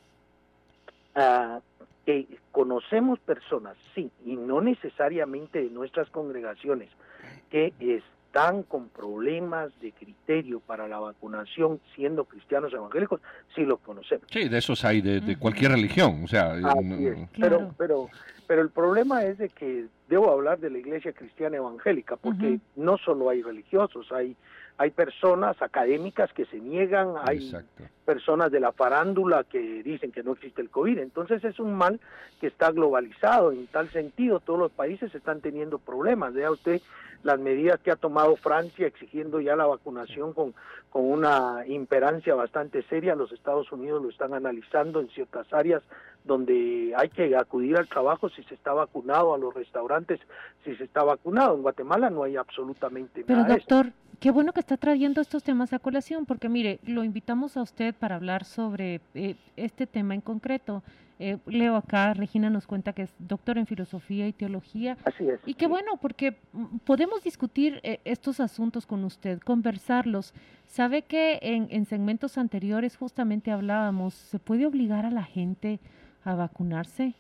Ah, 1.15 1.61
conocemos 2.53 3.19
personas, 3.21 3.77
sí, 3.95 4.11
y 4.25 4.37
no 4.37 4.61
necesariamente 4.61 5.63
de 5.63 5.71
nuestras 5.71 6.09
congregaciones, 6.11 6.91
que 7.51 7.73
están 8.29 8.63
con 8.63 8.89
problemas 8.91 9.71
de 9.81 9.93
criterio 9.93 10.61
para 10.61 10.87
la 10.87 10.99
vacunación 10.99 11.81
siendo 11.97 12.25
cristianos 12.25 12.73
evangélicos, 12.73 13.23
sí 13.55 13.65
los 13.65 13.81
conocemos. 13.81 14.27
Sí, 14.31 14.49
de 14.49 14.59
esos 14.59 14.85
hay 14.85 15.01
de, 15.01 15.39
cualquier 15.39 15.73
religión, 15.73 16.25
o 16.25 16.29
sea... 16.29 16.55
pero, 17.39 17.75
pero, 17.79 18.09
pero 18.47 18.63
el 18.63 18.69
problema 18.69 19.25
es 19.25 19.39
de 19.39 19.49
que 19.49 19.87
debo 20.09 20.31
hablar 20.31 20.59
de 20.59 20.69
la 20.71 20.79
iglesia 20.79 21.13
cristiana 21.13 21.57
evangélica, 21.57 22.17
porque 22.17 22.61
no 22.77 22.99
solo 22.99 23.31
hay 23.31 23.43
religiosos, 23.43 24.13
hay 24.13 24.37
hay 24.79 24.91
personas 24.91 25.61
académicas 25.61 26.33
que 26.33 26.47
se 26.47 26.61
niegan, 26.61 27.15
hay 27.25 27.53
personas 28.05 28.53
de 28.53 28.61
la 28.61 28.71
farándula 28.71 29.43
que 29.43 29.83
dicen 29.83 30.13
que 30.13 30.23
no 30.23 30.33
existe 30.33 30.63
el 30.63 30.71
COVID. 30.71 30.99
Entonces 30.99 31.45
es 31.45 31.59
un 31.59 31.75
mal 31.75 32.01
que 32.41 32.47
está 32.47 32.71
globalizado 32.71 33.51
en 33.51 33.67
tal 33.67 33.91
sentido. 33.91 34.39
Todos 34.39 34.61
los 34.61 34.71
países 34.71 35.13
están 35.17 35.41
teniendo 35.41 35.79
problemas. 35.79 36.33
Vea 36.33 36.53
usted 36.53 36.81
las 37.25 37.41
medidas 37.41 37.81
que 37.81 37.91
ha 37.91 37.97
tomado 37.97 38.37
Francia 38.37 38.87
exigiendo 38.87 39.41
ya 39.41 39.57
la 39.57 39.67
vacunación 39.67 40.33
con, 40.33 40.55
con 40.91 41.05
una 41.05 41.65
imperancia 41.67 42.37
bastante 42.37 42.83
seria. 42.85 43.17
Los 43.17 43.33
Estados 43.33 43.73
Unidos 43.73 44.01
lo 44.01 44.11
están 44.11 44.33
analizando 44.33 45.01
en 45.01 45.09
ciertas 45.09 45.53
áreas 45.53 45.83
donde 46.25 46.93
hay 46.97 47.09
que 47.09 47.35
acudir 47.37 47.77
al 47.77 47.89
trabajo 47.89 48.29
si 48.29 48.45
se 48.45 48.55
está 48.55 48.73
vacunado, 48.73 49.35
a 49.35 49.39
los 49.39 49.53
restaurantes 49.55 50.21
si 50.65 50.77
se 50.77 50.85
está 50.85 51.03
vacunado. 51.03 51.57
En 51.57 51.63
Guatemala 51.63 52.11
no 52.11 52.23
hay 52.23 52.37
absolutamente 52.37 53.25
Pero 53.27 53.41
nada. 53.41 53.57
Pero 53.57 53.59
doctor, 53.59 53.93
qué 54.21 54.31
bueno 54.31 54.53
que 54.53 54.61
está 54.61 54.77
trayendo 54.77 55.21
estos 55.21 55.43
temas 55.43 55.73
a 55.73 55.79
colación, 55.79 56.27
porque 56.27 56.49
mire, 56.49 56.81
lo 56.85 57.05
invitamos 57.05 57.57
a 57.57 57.63
usted 57.63 57.95
para 57.95 58.17
hablar 58.17 58.45
sobre 58.45 59.01
eh, 59.15 59.37
este 59.57 59.87
tema 59.87 60.15
en 60.15 60.21
concreto. 60.21 60.83
Eh, 61.21 61.39
leo 61.47 61.75
acá, 61.75 62.15
Regina 62.15 62.49
nos 62.49 62.67
cuenta 62.67 62.93
que 62.93 63.03
es 63.03 63.15
doctor 63.19 63.59
en 63.59 63.67
filosofía 63.67 64.29
y 64.29 64.33
teología. 64.33 64.97
Así 65.05 65.29
es. 65.29 65.41
Y 65.47 65.55
qué 65.55 65.67
bueno, 65.67 65.97
porque 66.01 66.37
mm, 66.53 66.79
podemos 66.85 67.23
discutir 67.25 67.81
eh, 67.83 68.01
estos 68.05 68.39
asuntos 68.41 68.87
con 68.87 69.05
usted, 69.05 69.41
conversarlos. 69.41 70.33
Sabe 70.67 71.03
que 71.03 71.39
en, 71.43 71.67
en 71.71 71.87
segmentos 71.87 72.39
anteriores 72.39 72.97
justamente 72.97 73.51
hablábamos, 73.51 74.15
¿se 74.15 74.39
puede 74.39 74.67
obligar 74.67 75.07
a 75.07 75.11
la 75.11 75.25
gente 75.25 75.81
a 76.25 76.35
vacunarse? 76.35 77.15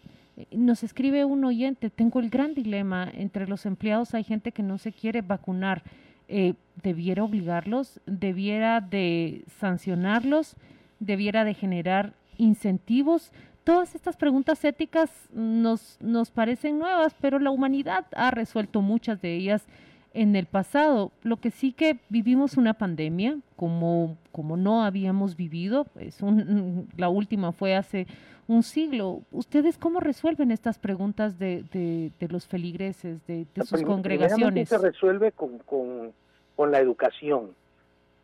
Nos 0.53 0.85
escribe 0.85 1.25
un 1.25 1.45
oyente, 1.45 1.91
tengo 1.91 2.21
el 2.21 2.31
gran 2.31 2.55
dilema, 2.55 3.11
entre 3.13 3.49
los 3.49 3.67
empleados 3.67 4.15
hay 4.15 4.23
gente 4.23 4.53
que 4.53 4.63
no 4.63 4.79
se 4.79 4.93
quiere 4.93 5.23
vacunar 5.23 5.83
eh, 6.29 6.55
debiera 6.83 7.25
obligarlos, 7.25 8.01
debiera 8.07 8.81
de 8.81 9.45
sancionarlos, 9.59 10.57
debiera 11.01 11.45
de 11.45 11.55
generar 11.55 12.15
incentivos. 12.37 13.33
Todas 13.65 13.95
estas 13.95 14.17
preguntas 14.17 14.65
éticas 14.65 15.11
nos, 15.33 15.99
nos 16.01 16.31
parecen 16.31 16.79
nuevas, 16.79 17.15
pero 17.21 17.39
la 17.39 17.51
humanidad 17.51 18.07
ha 18.15 18.31
resuelto 18.31 18.81
muchas 18.81 19.21
de 19.21 19.35
ellas 19.35 19.67
en 20.15 20.37
el 20.37 20.47
pasado. 20.47 21.13
Lo 21.23 21.39
que 21.39 21.51
sí 21.51 21.73
que 21.73 21.99
vivimos 22.09 22.57
una 22.57 22.75
pandemia 22.75 23.39
como, 23.57 24.17
como 24.33 24.57
no 24.57 24.83
habíamos 24.83 25.37
vivido, 25.37 25.87
es 25.99 26.23
un, 26.23 26.89
la 26.97 27.09
última 27.09 27.53
fue 27.53 27.75
hace 27.75 28.07
un 28.49 28.63
siglo. 28.63 29.21
¿Ustedes 29.31 29.79
cómo 29.79 30.01
resuelven 30.01 30.51
estas 30.51 30.79
preguntas 30.79 31.39
de, 31.39 31.63
de, 31.73 32.29
los 32.29 32.47
feligreses, 32.47 33.25
de, 33.27 33.47
sus 33.65 33.83
congregaciones? 33.83 34.71
se 34.71 34.79
resuelve 34.79 35.33
con, 35.33 35.59
con, 35.59 36.13
con, 36.57 36.73
la 36.73 36.81
educación. 36.81 37.55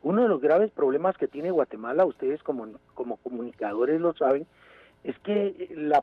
Uno 0.03 0.23
de 0.23 0.29
los 0.29 0.41
graves 0.41 0.71
problemas 0.71 1.17
que 1.17 1.29
tiene 1.29 1.51
Guatemala, 1.51 2.07
ustedes 2.07 2.43
como, 2.43 2.67
como 2.95 3.19
comunicadores 3.19 4.01
lo 4.01 4.15
saben, 4.15 4.47
es 5.05 5.19
que 5.21 5.71
la 5.77 6.03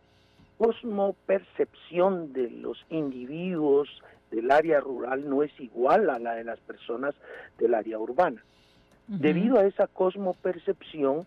cosmopercepción 0.58 2.32
de 2.32 2.52
los 2.52 2.86
individuos 2.90 3.90
del 4.30 4.52
área 4.52 4.80
rural 4.80 5.28
no 5.28 5.42
es 5.42 5.52
igual 5.60 6.10
a 6.12 6.20
la 6.20 6.36
de 6.36 6.44
las 6.44 6.60
personas 6.60 7.16
del 7.58 7.74
área 7.74 7.98
urbana. 7.98 8.44
Debido 9.08 9.60
a 9.60 9.66
esa 9.66 9.88
cosmopercepción, 9.88 11.26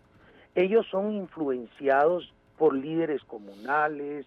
ellos 0.55 0.87
son 0.89 1.11
influenciados 1.11 2.33
por 2.57 2.73
líderes 2.75 3.23
comunales 3.23 4.25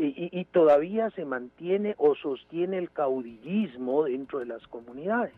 y, 0.00 0.44
todavía 0.52 1.10
se 1.10 1.24
mantiene 1.24 1.94
o 1.98 2.14
sostiene 2.14 2.78
el 2.78 2.90
caudillismo 2.90 4.04
dentro 4.04 4.38
de 4.38 4.46
las 4.46 4.64
comunidades. 4.68 5.34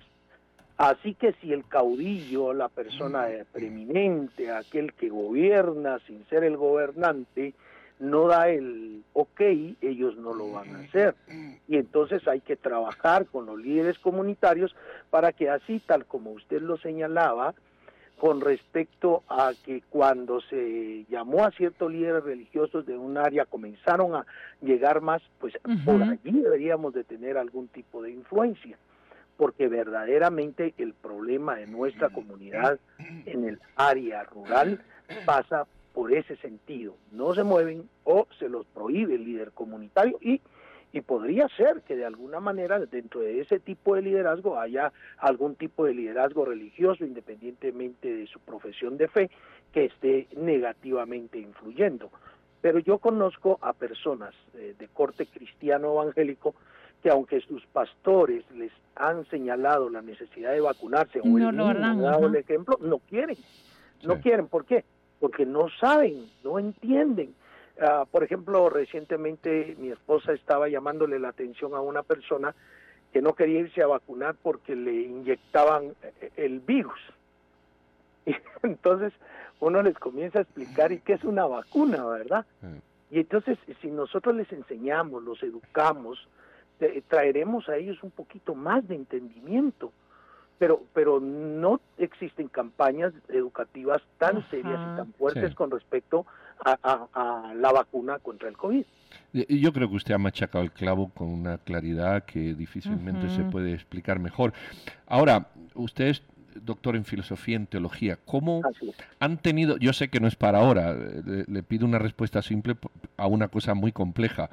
Así 0.76 1.14
que 1.14 1.32
si 1.40 1.52
el 1.52 1.66
caudillo, 1.66 2.52
la 2.52 2.68
persona 2.68 3.28
preeminente, 3.52 4.50
aquel 4.50 4.92
que 4.92 5.08
gobierna 5.08 5.98
sin 6.06 6.26
ser 6.26 6.44
el 6.44 6.58
gobernante, 6.58 7.54
no 8.00 8.26
da 8.28 8.48
el 8.48 9.02
ok, 9.12 9.40
ellos 9.82 10.16
no 10.16 10.34
lo 10.34 10.52
van 10.52 10.74
a 10.74 10.78
hacer. 10.80 11.14
Y 11.68 11.76
entonces 11.76 12.26
hay 12.26 12.40
que 12.40 12.56
trabajar 12.56 13.26
con 13.26 13.46
los 13.46 13.58
líderes 13.58 13.98
comunitarios 13.98 14.74
para 15.10 15.32
que 15.32 15.50
así, 15.50 15.80
tal 15.86 16.06
como 16.06 16.32
usted 16.32 16.60
lo 16.62 16.76
señalaba, 16.78 17.54
con 18.20 18.42
respecto 18.42 19.22
a 19.30 19.54
que 19.64 19.80
cuando 19.88 20.42
se 20.42 21.06
llamó 21.08 21.42
a 21.42 21.52
ciertos 21.52 21.90
líderes 21.90 22.22
religiosos 22.22 22.84
de 22.84 22.94
un 22.98 23.16
área 23.16 23.46
comenzaron 23.46 24.14
a 24.14 24.26
llegar 24.60 25.00
más, 25.00 25.22
pues 25.38 25.54
por 25.86 26.02
allí 26.02 26.30
deberíamos 26.30 26.92
de 26.92 27.02
tener 27.02 27.38
algún 27.38 27.68
tipo 27.68 28.02
de 28.02 28.10
influencia, 28.10 28.76
porque 29.38 29.68
verdaderamente 29.68 30.74
el 30.76 30.92
problema 30.92 31.56
de 31.56 31.66
nuestra 31.66 32.10
comunidad 32.10 32.78
en 33.24 33.48
el 33.48 33.58
área 33.74 34.22
rural 34.24 34.82
pasa 35.24 35.66
por 35.94 36.12
ese 36.12 36.36
sentido. 36.36 36.96
No 37.12 37.34
se 37.34 37.42
mueven 37.42 37.88
o 38.04 38.26
se 38.38 38.50
los 38.50 38.66
prohíbe 38.66 39.14
el 39.14 39.24
líder 39.24 39.52
comunitario 39.52 40.18
y 40.20 40.42
y 40.92 41.00
podría 41.02 41.48
ser 41.56 41.82
que 41.82 41.96
de 41.96 42.04
alguna 42.04 42.40
manera 42.40 42.78
dentro 42.80 43.20
de 43.20 43.40
ese 43.40 43.60
tipo 43.60 43.94
de 43.94 44.02
liderazgo 44.02 44.58
haya 44.58 44.92
algún 45.18 45.54
tipo 45.54 45.84
de 45.84 45.94
liderazgo 45.94 46.44
religioso, 46.44 47.04
independientemente 47.04 48.12
de 48.12 48.26
su 48.26 48.40
profesión 48.40 48.96
de 48.96 49.08
fe, 49.08 49.30
que 49.72 49.84
esté 49.84 50.26
negativamente 50.36 51.38
influyendo. 51.38 52.10
Pero 52.60 52.78
yo 52.80 52.98
conozco 52.98 53.58
a 53.62 53.72
personas 53.72 54.34
eh, 54.54 54.74
de 54.78 54.88
corte 54.88 55.26
cristiano 55.26 55.92
evangélico 55.92 56.54
que 57.02 57.08
aunque 57.08 57.40
sus 57.40 57.64
pastores 57.66 58.44
les 58.50 58.72
han 58.96 59.24
señalado 59.30 59.88
la 59.88 60.02
necesidad 60.02 60.52
de 60.52 60.60
vacunarse 60.60 61.20
o 61.20 61.38
el, 61.38 61.56
dado 61.56 62.26
el 62.26 62.36
ejemplo, 62.36 62.78
no 62.82 62.98
quieren. 62.98 63.36
No 64.02 64.20
quieren, 64.20 64.48
¿por 64.48 64.64
qué? 64.64 64.84
Porque 65.18 65.46
no 65.46 65.68
saben, 65.80 66.26
no 66.44 66.58
entienden 66.58 67.34
Ah, 67.80 68.04
por 68.10 68.24
ejemplo, 68.24 68.68
recientemente 68.70 69.76
mi 69.78 69.90
esposa 69.90 70.32
estaba 70.32 70.68
llamándole 70.68 71.18
la 71.18 71.28
atención 71.28 71.74
a 71.74 71.80
una 71.80 72.02
persona 72.02 72.54
que 73.12 73.22
no 73.22 73.34
quería 73.34 73.60
irse 73.60 73.82
a 73.82 73.86
vacunar 73.86 74.36
porque 74.42 74.76
le 74.76 74.92
inyectaban 74.92 75.94
eh, 76.02 76.30
el 76.36 76.60
virus. 76.60 77.00
Y 78.26 78.34
entonces 78.66 79.12
uno 79.60 79.82
les 79.82 79.98
comienza 79.98 80.38
a 80.38 80.42
explicar 80.42 80.92
y 80.92 81.00
qué 81.00 81.14
es 81.14 81.24
una 81.24 81.46
vacuna, 81.46 82.04
¿verdad? 82.04 82.44
Mm. 82.60 83.14
Y 83.14 83.20
entonces 83.20 83.58
si 83.80 83.90
nosotros 83.90 84.34
les 84.36 84.52
enseñamos, 84.52 85.22
los 85.22 85.42
educamos, 85.42 86.28
traeremos 87.08 87.68
a 87.68 87.76
ellos 87.76 88.02
un 88.02 88.10
poquito 88.10 88.54
más 88.54 88.86
de 88.86 88.94
entendimiento 88.94 89.92
pero 90.60 90.82
pero 90.92 91.20
no 91.20 91.80
existen 91.96 92.48
campañas 92.48 93.14
educativas 93.28 94.02
tan 94.18 94.48
serias 94.50 94.78
y 94.78 94.96
tan 94.96 95.12
fuertes 95.14 95.54
con 95.54 95.70
respecto 95.70 96.26
a, 96.64 97.52
la 97.56 97.72
vacuna 97.72 98.18
contra 98.18 98.48
el 98.48 98.56
COVID. 98.56 98.84
Yo 99.32 99.72
creo 99.72 99.88
que 99.88 99.96
usted 99.96 100.14
ha 100.14 100.18
machacado 100.18 100.64
el 100.64 100.72
clavo 100.72 101.10
con 101.10 101.28
una 101.28 101.58
claridad 101.58 102.24
que 102.24 102.54
difícilmente 102.54 103.28
se 103.30 103.44
puede 103.44 103.72
explicar 103.72 104.18
mejor. 104.18 104.52
Ahora, 105.06 105.48
usted 105.74 106.08
es 106.08 106.22
doctor 106.54 106.96
en 106.96 107.04
filosofía, 107.04 107.56
en 107.56 107.66
teología. 107.66 108.18
¿Cómo 108.24 108.62
han 109.18 109.38
tenido, 109.38 109.76
yo 109.78 109.92
sé 109.92 110.08
que 110.08 110.20
no 110.20 110.28
es 110.28 110.36
para 110.36 110.58
ahora, 110.58 110.94
le, 110.94 111.62
pido 111.62 111.86
una 111.86 111.98
respuesta 111.98 112.42
simple 112.42 112.76
a 113.16 113.26
una 113.26 113.48
cosa 113.48 113.74
muy 113.74 113.92
compleja, 113.92 114.50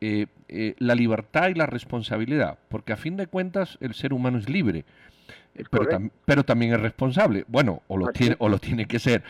eh, 0.00 0.26
eh, 0.48 0.74
la 0.78 0.94
libertad 0.94 1.48
y 1.48 1.54
la 1.54 1.66
responsabilidad, 1.66 2.58
porque 2.68 2.92
a 2.92 2.96
fin 2.96 3.16
de 3.16 3.26
cuentas 3.26 3.78
el 3.80 3.94
ser 3.94 4.12
humano 4.12 4.38
es 4.38 4.48
libre, 4.48 4.84
eh, 5.54 5.64
pero, 5.70 5.86
pero, 6.24 6.44
también 6.44 6.74
es 6.74 6.80
responsable. 6.80 7.44
Bueno, 7.48 7.82
o 7.88 7.96
lo, 7.96 8.08
tiene, 8.08 8.36
o 8.38 8.48
lo 8.48 8.58
tiene 8.58 8.86
que 8.86 8.98
ser 8.98 9.22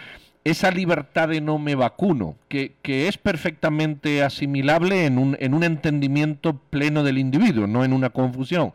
esa 0.47 0.71
libertad 0.71 1.29
de 1.29 1.41
no 1.41 1.59
me 1.59 1.75
vacuno, 1.75 2.37
que, 2.49 2.77
que 2.81 3.09
es 3.09 3.19
perfectamente 3.19 4.23
asimilable 4.23 5.05
en 5.05 5.19
un, 5.19 5.37
en 5.41 5.55
un, 5.55 5.65
entendimiento 5.65 6.55
pleno 6.71 7.03
del 7.03 7.19
individuo, 7.19 7.67
no 7.67 7.85
en 7.85 7.93
una 7.93 8.11
confusión, 8.11 8.73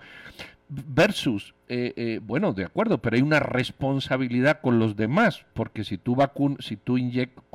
versus, 0.67 1.53
eh, 1.69 1.93
eh, 1.95 2.19
bueno, 2.21 2.51
de 2.51 2.65
acuerdo, 2.65 2.97
pero 2.97 3.15
hay 3.15 3.21
una 3.21 3.39
responsabilidad 3.39 4.59
con 4.59 4.79
los 4.79 4.97
demás, 4.97 5.45
porque 5.53 5.85
si 5.85 5.97
tú, 5.97 6.13
vacun 6.13 6.57
si 6.59 6.75
tú 6.75 6.97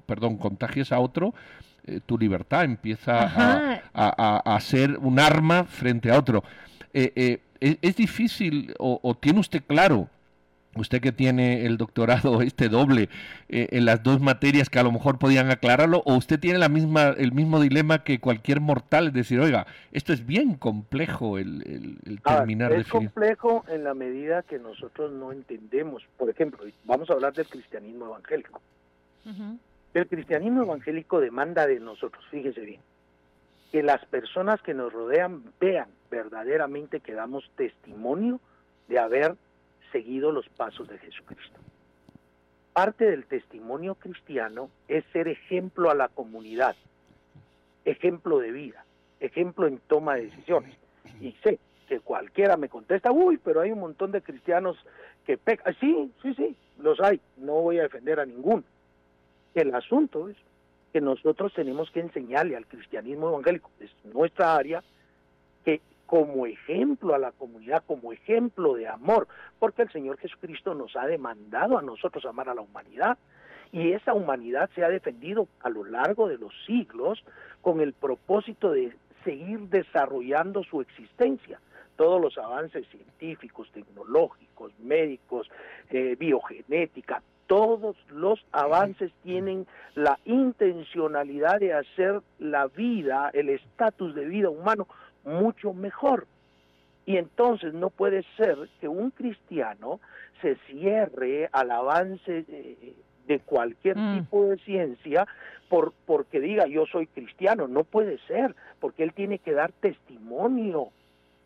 perdón, 0.06 0.38
contagias 0.38 0.92
a 0.92 0.98
otro, 0.98 1.34
eh, 1.84 2.00
tu 2.06 2.16
libertad 2.16 2.64
empieza 2.64 3.20
a, 3.20 3.82
a, 3.92 4.56
a, 4.56 4.60
ser 4.60 4.96
un 4.96 5.20
arma 5.20 5.64
frente 5.64 6.10
a 6.10 6.18
otro. 6.18 6.42
¿es, 6.94 7.96
difícil 7.96 8.72
o, 8.78 8.98
o 9.02 9.14
tiene 9.14 9.40
usted 9.40 9.62
claro 9.66 10.08
usted 10.76 11.00
que 11.00 11.12
tiene 11.12 11.66
el 11.66 11.76
doctorado 11.76 12.40
este 12.42 12.68
doble 12.68 13.08
eh, 13.48 13.68
en 13.70 13.84
las 13.84 14.02
dos 14.02 14.20
materias 14.20 14.70
que 14.70 14.78
a 14.78 14.82
lo 14.82 14.92
mejor 14.92 15.18
podían 15.18 15.50
aclararlo, 15.50 16.02
o 16.04 16.14
usted 16.14 16.38
tiene 16.38 16.58
la 16.58 16.68
misma, 16.68 17.08
el 17.08 17.32
mismo 17.32 17.60
dilema 17.60 18.04
que 18.04 18.20
cualquier 18.20 18.60
mortal, 18.60 19.08
es 19.08 19.12
decir, 19.12 19.40
oiga, 19.40 19.66
esto 19.92 20.12
es 20.12 20.26
bien 20.26 20.54
complejo 20.54 21.38
el, 21.38 21.98
el, 22.04 22.20
terminar 22.22 22.72
de 22.72 22.80
Es 22.80 22.88
complejo 22.88 23.64
en 23.68 23.84
la 23.84 23.94
medida 23.94 24.42
que 24.42 24.58
nosotros 24.58 25.12
no 25.12 25.32
entendemos. 25.32 26.02
Por 26.16 26.30
ejemplo, 26.30 26.64
vamos 26.84 27.10
a 27.10 27.14
hablar 27.14 27.32
del 27.32 27.46
cristianismo 27.46 28.06
evangélico. 28.06 28.60
El 29.94 30.06
cristianismo 30.06 30.62
evangélico 30.62 31.20
demanda 31.20 31.66
de 31.66 31.80
nosotros, 31.80 32.24
fíjese 32.30 32.60
bien, 32.60 32.80
que 33.72 33.82
las 33.82 34.04
personas 34.06 34.60
que 34.62 34.74
nos 34.74 34.92
rodean 34.92 35.42
vean 35.58 35.88
verdaderamente 36.10 37.00
que 37.00 37.14
damos 37.14 37.50
testimonio 37.56 38.40
de 38.88 38.98
haber 38.98 39.34
seguido 39.92 40.32
los 40.32 40.48
pasos 40.48 40.88
de 40.88 40.98
Jesucristo. 40.98 41.58
Parte 42.72 43.10
del 43.10 43.24
testimonio 43.24 43.94
cristiano 43.94 44.70
es 44.88 45.04
ser 45.12 45.28
ejemplo 45.28 45.90
a 45.90 45.94
la 45.94 46.08
comunidad, 46.08 46.76
ejemplo 47.84 48.38
de 48.38 48.52
vida, 48.52 48.84
ejemplo 49.20 49.66
en 49.66 49.78
toma 49.78 50.16
de 50.16 50.26
decisiones. 50.26 50.76
Y 51.20 51.32
sé 51.42 51.58
que 51.88 52.00
cualquiera 52.00 52.56
me 52.56 52.68
contesta, 52.68 53.12
uy, 53.12 53.38
pero 53.38 53.60
hay 53.60 53.70
un 53.70 53.80
montón 53.80 54.12
de 54.12 54.20
cristianos 54.20 54.76
que 55.24 55.38
pecan. 55.38 55.74
Sí, 55.80 56.12
sí, 56.22 56.34
sí, 56.34 56.56
los 56.78 57.00
hay, 57.00 57.20
no 57.36 57.54
voy 57.62 57.78
a 57.78 57.84
defender 57.84 58.20
a 58.20 58.26
ninguno. 58.26 58.64
El 59.54 59.74
asunto 59.74 60.28
es 60.28 60.36
que 60.92 61.00
nosotros 61.00 61.52
tenemos 61.54 61.90
que 61.90 62.00
enseñarle 62.00 62.56
al 62.56 62.66
cristianismo 62.66 63.28
evangélico, 63.28 63.70
es 63.80 63.90
nuestra 64.04 64.54
área, 64.54 64.82
que 65.64 65.80
como 66.06 66.46
ejemplo 66.46 67.14
a 67.14 67.18
la 67.18 67.32
comunidad, 67.32 67.82
como 67.86 68.12
ejemplo 68.12 68.74
de 68.74 68.88
amor, 68.88 69.28
porque 69.58 69.82
el 69.82 69.90
Señor 69.90 70.18
Jesucristo 70.18 70.74
nos 70.74 70.96
ha 70.96 71.06
demandado 71.06 71.78
a 71.78 71.82
nosotros 71.82 72.24
amar 72.24 72.48
a 72.48 72.54
la 72.54 72.62
humanidad 72.62 73.18
y 73.72 73.92
esa 73.92 74.14
humanidad 74.14 74.70
se 74.74 74.84
ha 74.84 74.88
defendido 74.88 75.48
a 75.60 75.68
lo 75.68 75.84
largo 75.84 76.28
de 76.28 76.38
los 76.38 76.52
siglos 76.66 77.22
con 77.60 77.80
el 77.80 77.92
propósito 77.92 78.70
de 78.70 78.92
seguir 79.24 79.60
desarrollando 79.68 80.62
su 80.62 80.80
existencia. 80.80 81.60
Todos 81.96 82.20
los 82.20 82.38
avances 82.38 82.86
científicos, 82.88 83.70
tecnológicos, 83.72 84.72
médicos, 84.78 85.50
eh, 85.90 86.14
biogenética, 86.18 87.22
todos 87.46 87.96
los 88.10 88.44
avances 88.52 89.12
tienen 89.22 89.66
la 89.94 90.18
intencionalidad 90.24 91.60
de 91.60 91.74
hacer 91.74 92.20
la 92.38 92.66
vida, 92.66 93.30
el 93.32 93.48
estatus 93.48 94.14
de 94.14 94.24
vida 94.24 94.50
humano 94.50 94.88
mucho 95.26 95.74
mejor. 95.74 96.26
Y 97.04 97.18
entonces 97.18 97.74
no 97.74 97.90
puede 97.90 98.24
ser 98.36 98.56
que 98.80 98.88
un 98.88 99.10
cristiano 99.10 100.00
se 100.40 100.56
cierre 100.66 101.48
al 101.52 101.70
avance 101.70 102.44
de, 103.26 103.40
cualquier 103.44 103.96
mm. 103.96 104.18
tipo 104.18 104.44
de 104.46 104.56
ciencia 104.58 105.26
por, 105.68 105.92
porque 106.04 106.40
diga 106.40 106.66
yo 106.66 106.86
soy 106.86 107.06
cristiano. 107.06 107.68
No 107.68 107.84
puede 107.84 108.18
ser, 108.26 108.54
porque 108.80 109.02
él 109.02 109.12
tiene 109.12 109.38
que 109.38 109.52
dar 109.52 109.72
testimonio. 109.72 110.88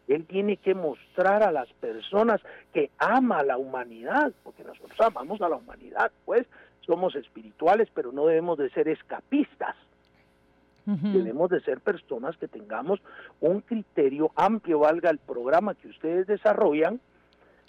Él 0.08 0.24
tiene 0.26 0.56
que 0.56 0.74
mostrar 0.74 1.42
a 1.42 1.52
las 1.52 1.68
personas 1.74 2.40
que 2.72 2.90
ama 2.98 3.38
a 3.38 3.44
la 3.44 3.58
humanidad, 3.58 4.32
porque 4.42 4.64
nosotros 4.64 5.00
amamos 5.00 5.40
a 5.40 5.48
la 5.48 5.56
humanidad, 5.56 6.10
pues 6.24 6.46
somos 6.84 7.14
espirituales, 7.14 7.88
pero 7.94 8.10
no 8.10 8.26
debemos 8.26 8.58
de 8.58 8.70
ser 8.70 8.88
escapistas. 8.88 9.76
Debemos 10.86 11.50
de 11.50 11.60
ser 11.60 11.80
personas 11.80 12.36
que 12.36 12.48
tengamos 12.48 13.00
un 13.40 13.60
criterio 13.60 14.30
amplio, 14.34 14.80
valga 14.80 15.10
el 15.10 15.18
programa 15.18 15.74
que 15.74 15.88
ustedes 15.88 16.26
desarrollan, 16.26 17.00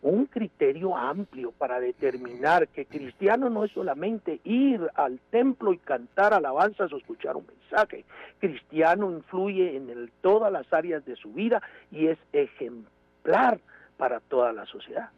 un 0.01 0.25
criterio 0.25 0.98
amplio 0.98 1.51
para 1.51 1.80
determinar 1.80 2.68
que 2.68 2.86
cristiano 2.86 3.50
no 3.50 3.63
es 3.63 3.72
solamente 3.72 4.39
ir 4.44 4.82
al 4.96 5.20
templo 5.30 5.74
y 5.74 5.77
cantar 5.77 6.34
alabanzas 6.34 6.91
o 6.91 6.98
escuchar 6.98 7.36
un 7.36 7.46
mensaje. 7.46 8.06
Cristiano 8.39 9.12
influye 9.12 9.76
en 9.76 9.89
el, 9.89 10.12
todas 10.21 10.52
las 10.52 10.71
áreas 10.74 11.06
de 11.06 11.15
su 11.15 11.32
vida 11.34 11.62
y 11.91 12.08
es 12.08 12.17
ejemplar 12.34 13.60
para 14.02 14.20
toda 14.20 14.52
la 14.52 14.66
sociedad. 14.66 15.10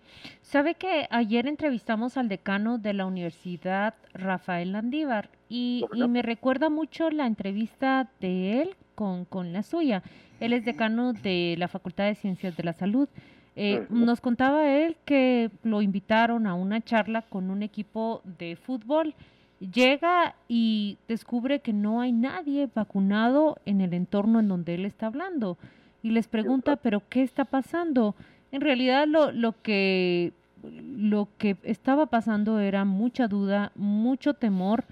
Sabe 0.41 0.76
que 0.76 1.08
ayer 1.10 1.48
entrevistamos 1.48 2.17
al 2.17 2.28
decano 2.28 2.80
de 2.80 2.91
la 2.91 3.06
Universidad, 3.06 3.93
Rafael 4.13 4.74
Landívar, 4.74 5.30
y, 5.48 5.86
me 6.10 6.22
recuerda 6.22 6.69
mucho 6.69 7.10
la 7.10 7.26
entrevista 7.26 8.10
de 8.19 8.62
él 8.62 8.76
con, 8.93 9.24
con, 9.24 9.54
la 9.54 9.63
suya. 9.63 10.04
Él 10.41 10.52
es 10.52 10.65
decano 10.65 11.13
de 11.13 11.56
la 11.58 11.69
Facultad 11.69 12.08
de 12.08 12.15
Ciencias 12.15 12.58
de 12.58 12.63
la 12.63 12.74
Salud. 12.74 13.08
Eh, 13.56 13.86
nos 13.89 14.19
contaba 14.19 14.69
él 14.69 14.98
que 15.06 15.50
lo 15.63 15.82
invitaron 15.82 16.46
a 16.46 16.54
una 16.54 16.82
charla 16.82 17.22
con 17.22 17.52
un 17.52 17.63
equipo 17.63 18.22
de 18.38 18.58
fútbol. 18.58 19.15
Llega 19.62 20.36
y 20.50 20.98
descubre 21.08 21.62
que 21.62 21.72
no 21.72 22.02
hay 22.02 22.12
nadie 22.12 22.67
vacunado 22.76 23.60
en 23.65 23.80
el 23.80 23.93
entorno 23.93 24.41
en 24.41 24.50
donde 24.50 24.76
él 24.76 24.84
está 24.84 25.08
hablando. 25.08 25.58
Y 26.02 26.10
les 26.10 26.28
pregunta, 26.28 26.76
¿pero 26.76 27.02
qué 27.08 27.24
está 27.24 27.46
pasando? 27.46 28.13
En 28.53 28.61
realidad 28.61 29.07
lo, 29.07 29.31
lo, 29.31 29.59
que, 29.63 30.31
lo 30.61 31.27
que 31.39 31.57
estaba 31.63 32.05
pasando 32.05 32.59
era 32.59 32.85
mucha 32.85 33.27
duda, 33.27 33.71
mucho 33.73 34.35
temor 34.35 34.85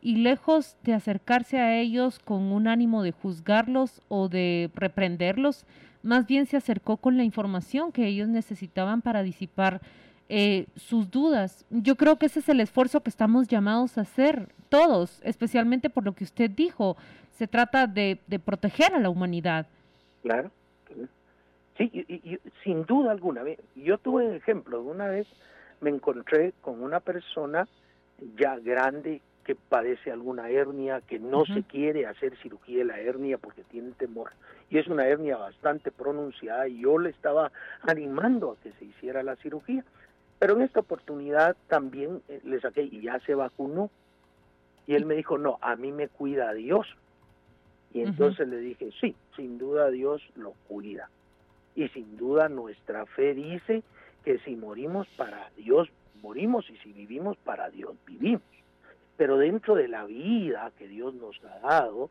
y 0.00 0.18
lejos 0.18 0.76
de 0.84 0.94
acercarse 0.94 1.58
a 1.58 1.76
ellos 1.76 2.20
con 2.20 2.52
un 2.52 2.68
ánimo 2.68 3.02
de 3.02 3.10
juzgarlos 3.10 4.02
o 4.06 4.28
de 4.28 4.70
reprenderlos, 4.72 5.66
más 6.04 6.28
bien 6.28 6.46
se 6.46 6.56
acercó 6.56 6.96
con 6.96 7.16
la 7.16 7.24
información 7.24 7.90
que 7.90 8.06
ellos 8.06 8.28
necesitaban 8.28 9.02
para 9.02 9.24
disipar 9.24 9.80
eh, 10.28 10.66
sus 10.76 11.10
dudas. 11.10 11.66
Yo 11.70 11.96
creo 11.96 12.20
que 12.20 12.26
ese 12.26 12.38
es 12.38 12.48
el 12.48 12.60
esfuerzo 12.60 13.02
que 13.02 13.10
estamos 13.10 13.48
llamados 13.48 13.98
a 13.98 14.02
hacer 14.02 14.48
todos, 14.68 15.20
especialmente 15.24 15.90
por 15.90 16.04
lo 16.04 16.12
que 16.12 16.22
usted 16.22 16.52
dijo. 16.52 16.96
Se 17.32 17.48
trata 17.48 17.88
de, 17.88 18.20
de 18.28 18.38
proteger 18.38 18.94
a 18.94 19.00
la 19.00 19.10
humanidad. 19.10 19.66
Claro. 20.22 20.52
Sí, 21.78 21.90
y, 21.94 22.38
sin 22.64 22.84
duda 22.84 23.12
alguna. 23.12 23.42
Yo 23.76 23.98
tuve 23.98 24.26
un 24.26 24.34
ejemplo. 24.34 24.82
Una 24.82 25.06
vez 25.06 25.28
me 25.80 25.90
encontré 25.90 26.52
con 26.60 26.82
una 26.82 26.98
persona 26.98 27.68
ya 28.36 28.58
grande 28.58 29.22
que 29.44 29.54
padece 29.54 30.10
alguna 30.10 30.50
hernia, 30.50 31.00
que 31.00 31.18
no 31.18 31.46
se 31.46 31.62
quiere 31.62 32.04
hacer 32.04 32.36
cirugía 32.42 32.80
de 32.80 32.84
la 32.84 33.00
hernia 33.00 33.38
porque 33.38 33.62
tiene 33.62 33.92
temor. 33.92 34.32
Y 34.68 34.76
es 34.76 34.88
una 34.88 35.06
hernia 35.06 35.38
bastante 35.38 35.90
pronunciada 35.90 36.68
y 36.68 36.82
yo 36.82 36.98
le 36.98 37.10
estaba 37.10 37.50
animando 37.82 38.50
a 38.50 38.56
que 38.62 38.72
se 38.72 38.84
hiciera 38.84 39.22
la 39.22 39.36
cirugía. 39.36 39.84
Pero 40.38 40.56
en 40.56 40.62
esta 40.62 40.80
oportunidad 40.80 41.56
también 41.68 42.20
eh, 42.28 42.40
le 42.44 42.60
saqué 42.60 42.82
y 42.82 43.02
ya 43.02 43.20
se 43.20 43.34
vacunó. 43.34 43.90
Y 44.86 44.94
él 44.94 45.06
me 45.06 45.14
dijo, 45.14 45.38
no, 45.38 45.58
a 45.62 45.76
mí 45.76 45.92
me 45.92 46.08
cuida 46.08 46.52
Dios. 46.52 46.86
Y 47.94 48.02
entonces 48.02 48.48
le 48.48 48.58
dije, 48.58 48.90
sí, 49.00 49.14
sin 49.34 49.58
duda 49.58 49.90
Dios 49.90 50.22
lo 50.34 50.52
cuida. 50.66 51.08
Y 51.78 51.86
sin 51.90 52.16
duda 52.16 52.48
nuestra 52.48 53.06
fe 53.06 53.34
dice 53.34 53.84
que 54.24 54.40
si 54.40 54.56
morimos 54.56 55.06
para 55.16 55.48
Dios, 55.56 55.88
morimos 56.22 56.68
y 56.68 56.76
si 56.78 56.92
vivimos 56.92 57.36
para 57.36 57.70
Dios, 57.70 57.94
vivimos. 58.04 58.42
Pero 59.16 59.38
dentro 59.38 59.76
de 59.76 59.86
la 59.86 60.04
vida 60.04 60.72
que 60.76 60.88
Dios 60.88 61.14
nos 61.14 61.40
ha 61.44 61.60
dado, 61.60 62.10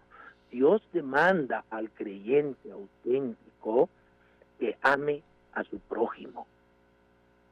Dios 0.52 0.82
demanda 0.94 1.66
al 1.70 1.90
creyente 1.90 2.72
auténtico 2.72 3.90
que 4.58 4.78
ame 4.84 5.22
a 5.52 5.66
su 5.66 5.80
prójimo. 5.80 6.48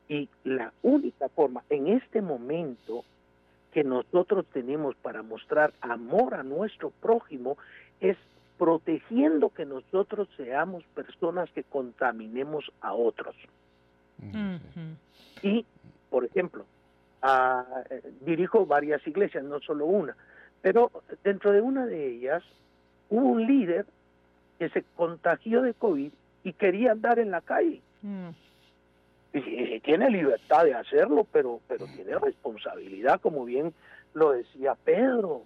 Y 0.07 0.29
la 0.45 0.71
única 0.83 1.27
forma 1.27 1.63
en 1.69 1.87
este 1.87 2.21
momento 2.21 3.03
que 3.73 3.83
nosotros 3.83 4.45
tenemos 4.53 4.95
para 4.95 5.21
mostrar 5.21 5.73
amor 5.81 6.35
a 6.35 6.43
nuestro 6.43 6.91
prójimo 6.91 7.57
es 7.99 8.15
protegiendo 8.57 9.49
que 9.49 9.65
nosotros 9.65 10.27
seamos 10.37 10.83
personas 10.95 11.49
que 11.51 11.63
contaminemos 11.63 12.71
a 12.81 12.93
otros. 12.93 13.35
Y, 15.41 15.65
por 16.09 16.25
ejemplo, 16.25 16.65
dirijo 18.21 18.65
varias 18.65 19.05
iglesias, 19.05 19.43
no 19.43 19.59
solo 19.59 19.85
una, 19.85 20.15
pero 20.61 20.91
dentro 21.23 21.51
de 21.51 21.61
una 21.61 21.85
de 21.85 22.07
ellas 22.07 22.43
hubo 23.09 23.27
un 23.27 23.45
líder 23.45 23.85
que 24.57 24.69
se 24.69 24.83
contagió 24.95 25.61
de 25.61 25.73
COVID 25.73 26.11
y 26.43 26.53
quería 26.53 26.91
andar 26.91 27.19
en 27.19 27.31
la 27.31 27.41
calle. 27.41 27.81
Mm. 28.01 28.29
y, 29.33 29.79
tiene 29.81 30.09
libertad 30.09 30.63
de 30.63 30.75
hacerlo, 30.75 31.27
pero, 31.31 31.59
pero 31.67 31.85
tiene 31.87 32.17
responsabilidad, 32.17 33.19
como 33.19 33.43
bien 33.43 33.73
lo 34.13 34.31
decía 34.31 34.75
Pedro. 34.83 35.43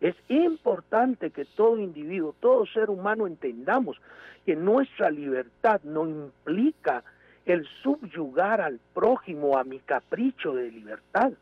Es 0.00 0.14
importante 0.28 1.30
que 1.30 1.44
todo 1.44 1.78
individuo, 1.78 2.34
todo 2.40 2.66
ser 2.66 2.90
humano 2.90 3.26
entendamos 3.26 3.98
que 4.44 4.54
nuestra 4.54 5.10
libertad 5.10 5.80
no 5.84 6.06
implica 6.06 7.02
el 7.46 7.66
subyugar 7.82 8.60
al 8.60 8.78
prójimo 8.92 9.56
a 9.56 9.64
mi 9.64 9.78
capricho 9.78 10.54
de 10.54 10.70
libertad, 10.70 11.32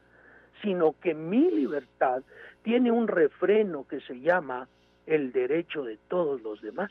sino 0.62 0.94
que 1.00 1.14
mi 1.14 1.50
libertad 1.50 2.22
tiene 2.62 2.92
un 2.92 3.08
refreno 3.08 3.86
que 3.88 4.00
se 4.00 4.20
llama 4.20 4.68
el 5.06 5.32
derecho 5.32 5.82
de 5.82 5.98
todos 6.08 6.40
los 6.42 6.62
demás. 6.62 6.90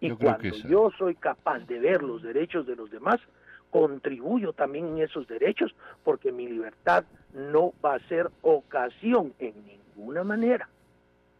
Y 0.00 0.10
cuando 0.10 0.48
yo 0.68 0.90
soy 0.98 1.14
capaz 1.14 1.60
de 1.60 1.78
ver 1.78 2.02
los 2.02 2.22
derechos 2.22 2.66
de 2.66 2.76
los 2.76 2.90
demás, 2.90 3.20
contribuyo 3.70 4.52
también 4.52 4.86
en 4.88 4.98
esos 4.98 5.26
derechos 5.26 5.74
porque 6.04 6.30
mi 6.30 6.46
libertad 6.46 7.04
no 7.32 7.72
va 7.84 7.94
a 7.94 8.08
ser 8.08 8.30
ocasión 8.42 9.32
en 9.38 9.54
ninguna 9.96 10.24
manera 10.24 10.68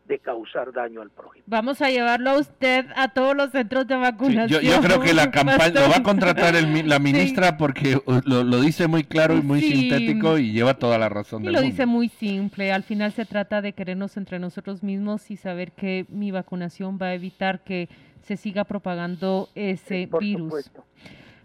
de 0.06 0.18
causar 0.18 0.72
daño 0.72 1.00
al 1.00 1.10
prójimo. 1.10 1.44
Vamos 1.46 1.80
a 1.80 1.88
llevarlo 1.88 2.30
a 2.30 2.38
usted 2.38 2.86
a 2.94 3.08
todos 3.08 3.34
los 3.34 3.50
centros 3.52 3.86
de 3.86 3.96
vacunación. 3.96 4.62
yo, 4.62 4.80
creo 4.82 5.00
que 5.00 5.14
la 5.14 5.30
campaña 5.30 5.80
lo 5.80 5.88
va 5.88 5.96
a 5.96 6.02
contratar 6.02 6.54
la 6.54 6.98
ministra 6.98 7.56
porque 7.56 7.96
uh, 7.96 8.20
lo, 8.24 8.60
dice 8.60 8.86
muy 8.86 9.04
claro 9.04 9.34
y 9.34 9.40
muy 9.40 9.62
sintético 9.62 10.36
y 10.36 10.52
lleva 10.52 10.74
toda 10.74 10.98
la 10.98 11.08
razón. 11.08 11.44
Y 11.44 11.48
lo 11.48 11.62
dice 11.62 11.86
muy 11.86 12.08
simple. 12.08 12.70
Al 12.72 12.82
final 12.82 13.12
se 13.12 13.24
trata 13.24 13.62
de 13.62 13.72
querernos 13.72 14.16
entre 14.18 14.38
nosotros 14.38 14.82
mismos 14.82 15.30
y 15.30 15.36
saber 15.36 15.72
que 15.72 16.04
mi 16.10 16.30
vacunación 16.30 16.98
va 17.00 17.06
a 17.06 17.14
evitar 17.14 17.64
que 17.64 17.88
se 18.22 18.36
siga 18.36 18.64
propagando 18.64 19.48
ese 19.54 20.08
virus. 20.20 20.48
Supuesto. 20.48 20.84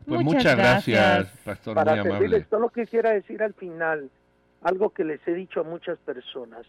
Pues 0.05 0.21
muchas, 0.23 0.55
gracias, 0.55 1.27
Pastor. 1.45 1.75
Para 1.75 2.03
muy 2.03 2.45
solo 2.49 2.69
quisiera 2.69 3.11
decir 3.11 3.41
al 3.43 3.53
final 3.53 4.09
algo 4.63 4.89
que 4.89 5.03
les 5.03 5.25
he 5.27 5.33
dicho 5.33 5.61
a 5.61 5.63
muchas 5.63 5.97
personas. 5.99 6.65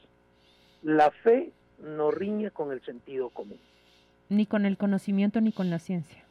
La 0.82 1.10
fe 1.10 1.52
no 1.82 2.10
riñe 2.10 2.50
con 2.50 2.72
el 2.72 2.82
sentido 2.82 3.30
común. 3.30 3.58
Ni 4.28 4.46
con 4.46 4.66
el 4.66 4.76
conocimiento 4.76 5.40
ni 5.40 5.52
con 5.52 5.70
la 5.70 5.78
ciencia. 5.78 6.24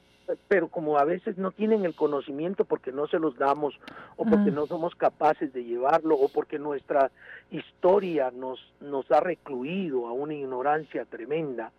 Pero 0.48 0.68
como 0.68 0.98
a 1.00 1.06
veces 1.06 1.38
no 1.38 1.52
tienen 1.52 1.86
el 1.86 1.96
conocimiento 1.96 2.64
porque 2.64 2.92
no 2.92 3.08
se 3.08 3.18
los 3.18 3.38
damos 3.38 3.74
o 4.16 4.26
porque 4.26 4.52
ah. 4.52 4.54
no 4.54 4.68
somos 4.68 4.94
capaces 4.96 5.52
de 5.54 5.64
llevarlo 5.64 6.16
o 6.16 6.30
porque 6.30 6.60
nuestra 6.60 7.12
historia 7.50 8.32
nos, 8.32 8.60
nos 8.80 9.10
ha 9.12 9.20
recluido 9.22 10.08
a 10.08 10.14
una 10.14 10.36
ignorancia 10.36 11.06
tremenda, 11.06 11.72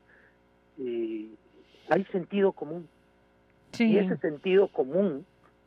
eh, 0.79 1.29
hay 1.89 2.05
sentido 2.07 2.53
común. 2.53 2.89
Y 3.79 3.99
ese 3.99 4.17
sentido 4.17 4.67
común 4.69 5.25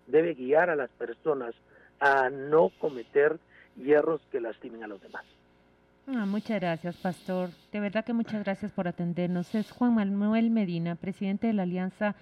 debe 0.07 0.33
guiar 0.33 0.69
a 0.69 0.75
las 0.75 0.89
personas 0.91 1.55
a 1.99 2.29
no 2.29 2.69
cometer 2.79 3.39
hierros 3.77 4.21
que 4.29 4.41
lastimen 4.41 4.83
a 4.83 4.87
los 4.87 5.01
demás. 5.01 5.23
Ah, 6.07 6.25
muchas 6.25 6.59
gracias, 6.59 6.97
Pastor. 6.97 7.49
De 7.71 7.79
verdad 7.79 8.03
que 8.03 8.13
muchas 8.13 8.43
gracias 8.43 8.71
por 8.71 8.87
atendernos. 8.87 9.55
Es 9.55 9.71
Juan 9.71 9.95
Manuel 9.95 10.49
Medina, 10.49 10.95
presidente 10.95 11.47
de 11.47 11.53
la 11.53 11.63
Alianza 11.63 12.15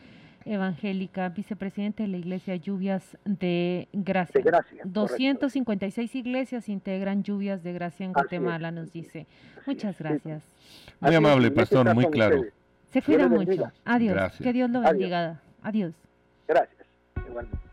Evangélica, 0.46 1.30
vicepresidente 1.30 2.04
de 2.04 2.10
la 2.10 2.18
Iglesia 2.18 2.56
Lluvias 2.56 3.18
de 3.26 3.88
Gracia. 3.94 4.44
256 4.84 6.16
iglesias 6.16 6.70
integran 6.70 7.24
Lluvias 7.24 7.64
de 7.64 7.74
Gracia 7.74 8.06
en 8.06 8.14
Guatemala, 8.14 8.72
nos 8.72 8.92
dice. 8.92 9.26
Muchas 9.66 9.98
gracias. 9.98 10.44
Muy 11.00 11.16
amable, 11.16 11.50
Pastor, 11.52 11.94
muy 11.94 12.06
claro. 12.06 12.44
Se 12.92 13.02
cuida 13.02 13.28
mucho. 13.28 13.72
Adiós. 13.86 14.34
Que 14.38 14.54
Dios 14.54 14.70
lo 14.70 14.82
bendiga. 14.82 15.42
Adiós. 15.64 15.94
Gracias. 16.48 16.88
Igualmente. 17.28 17.71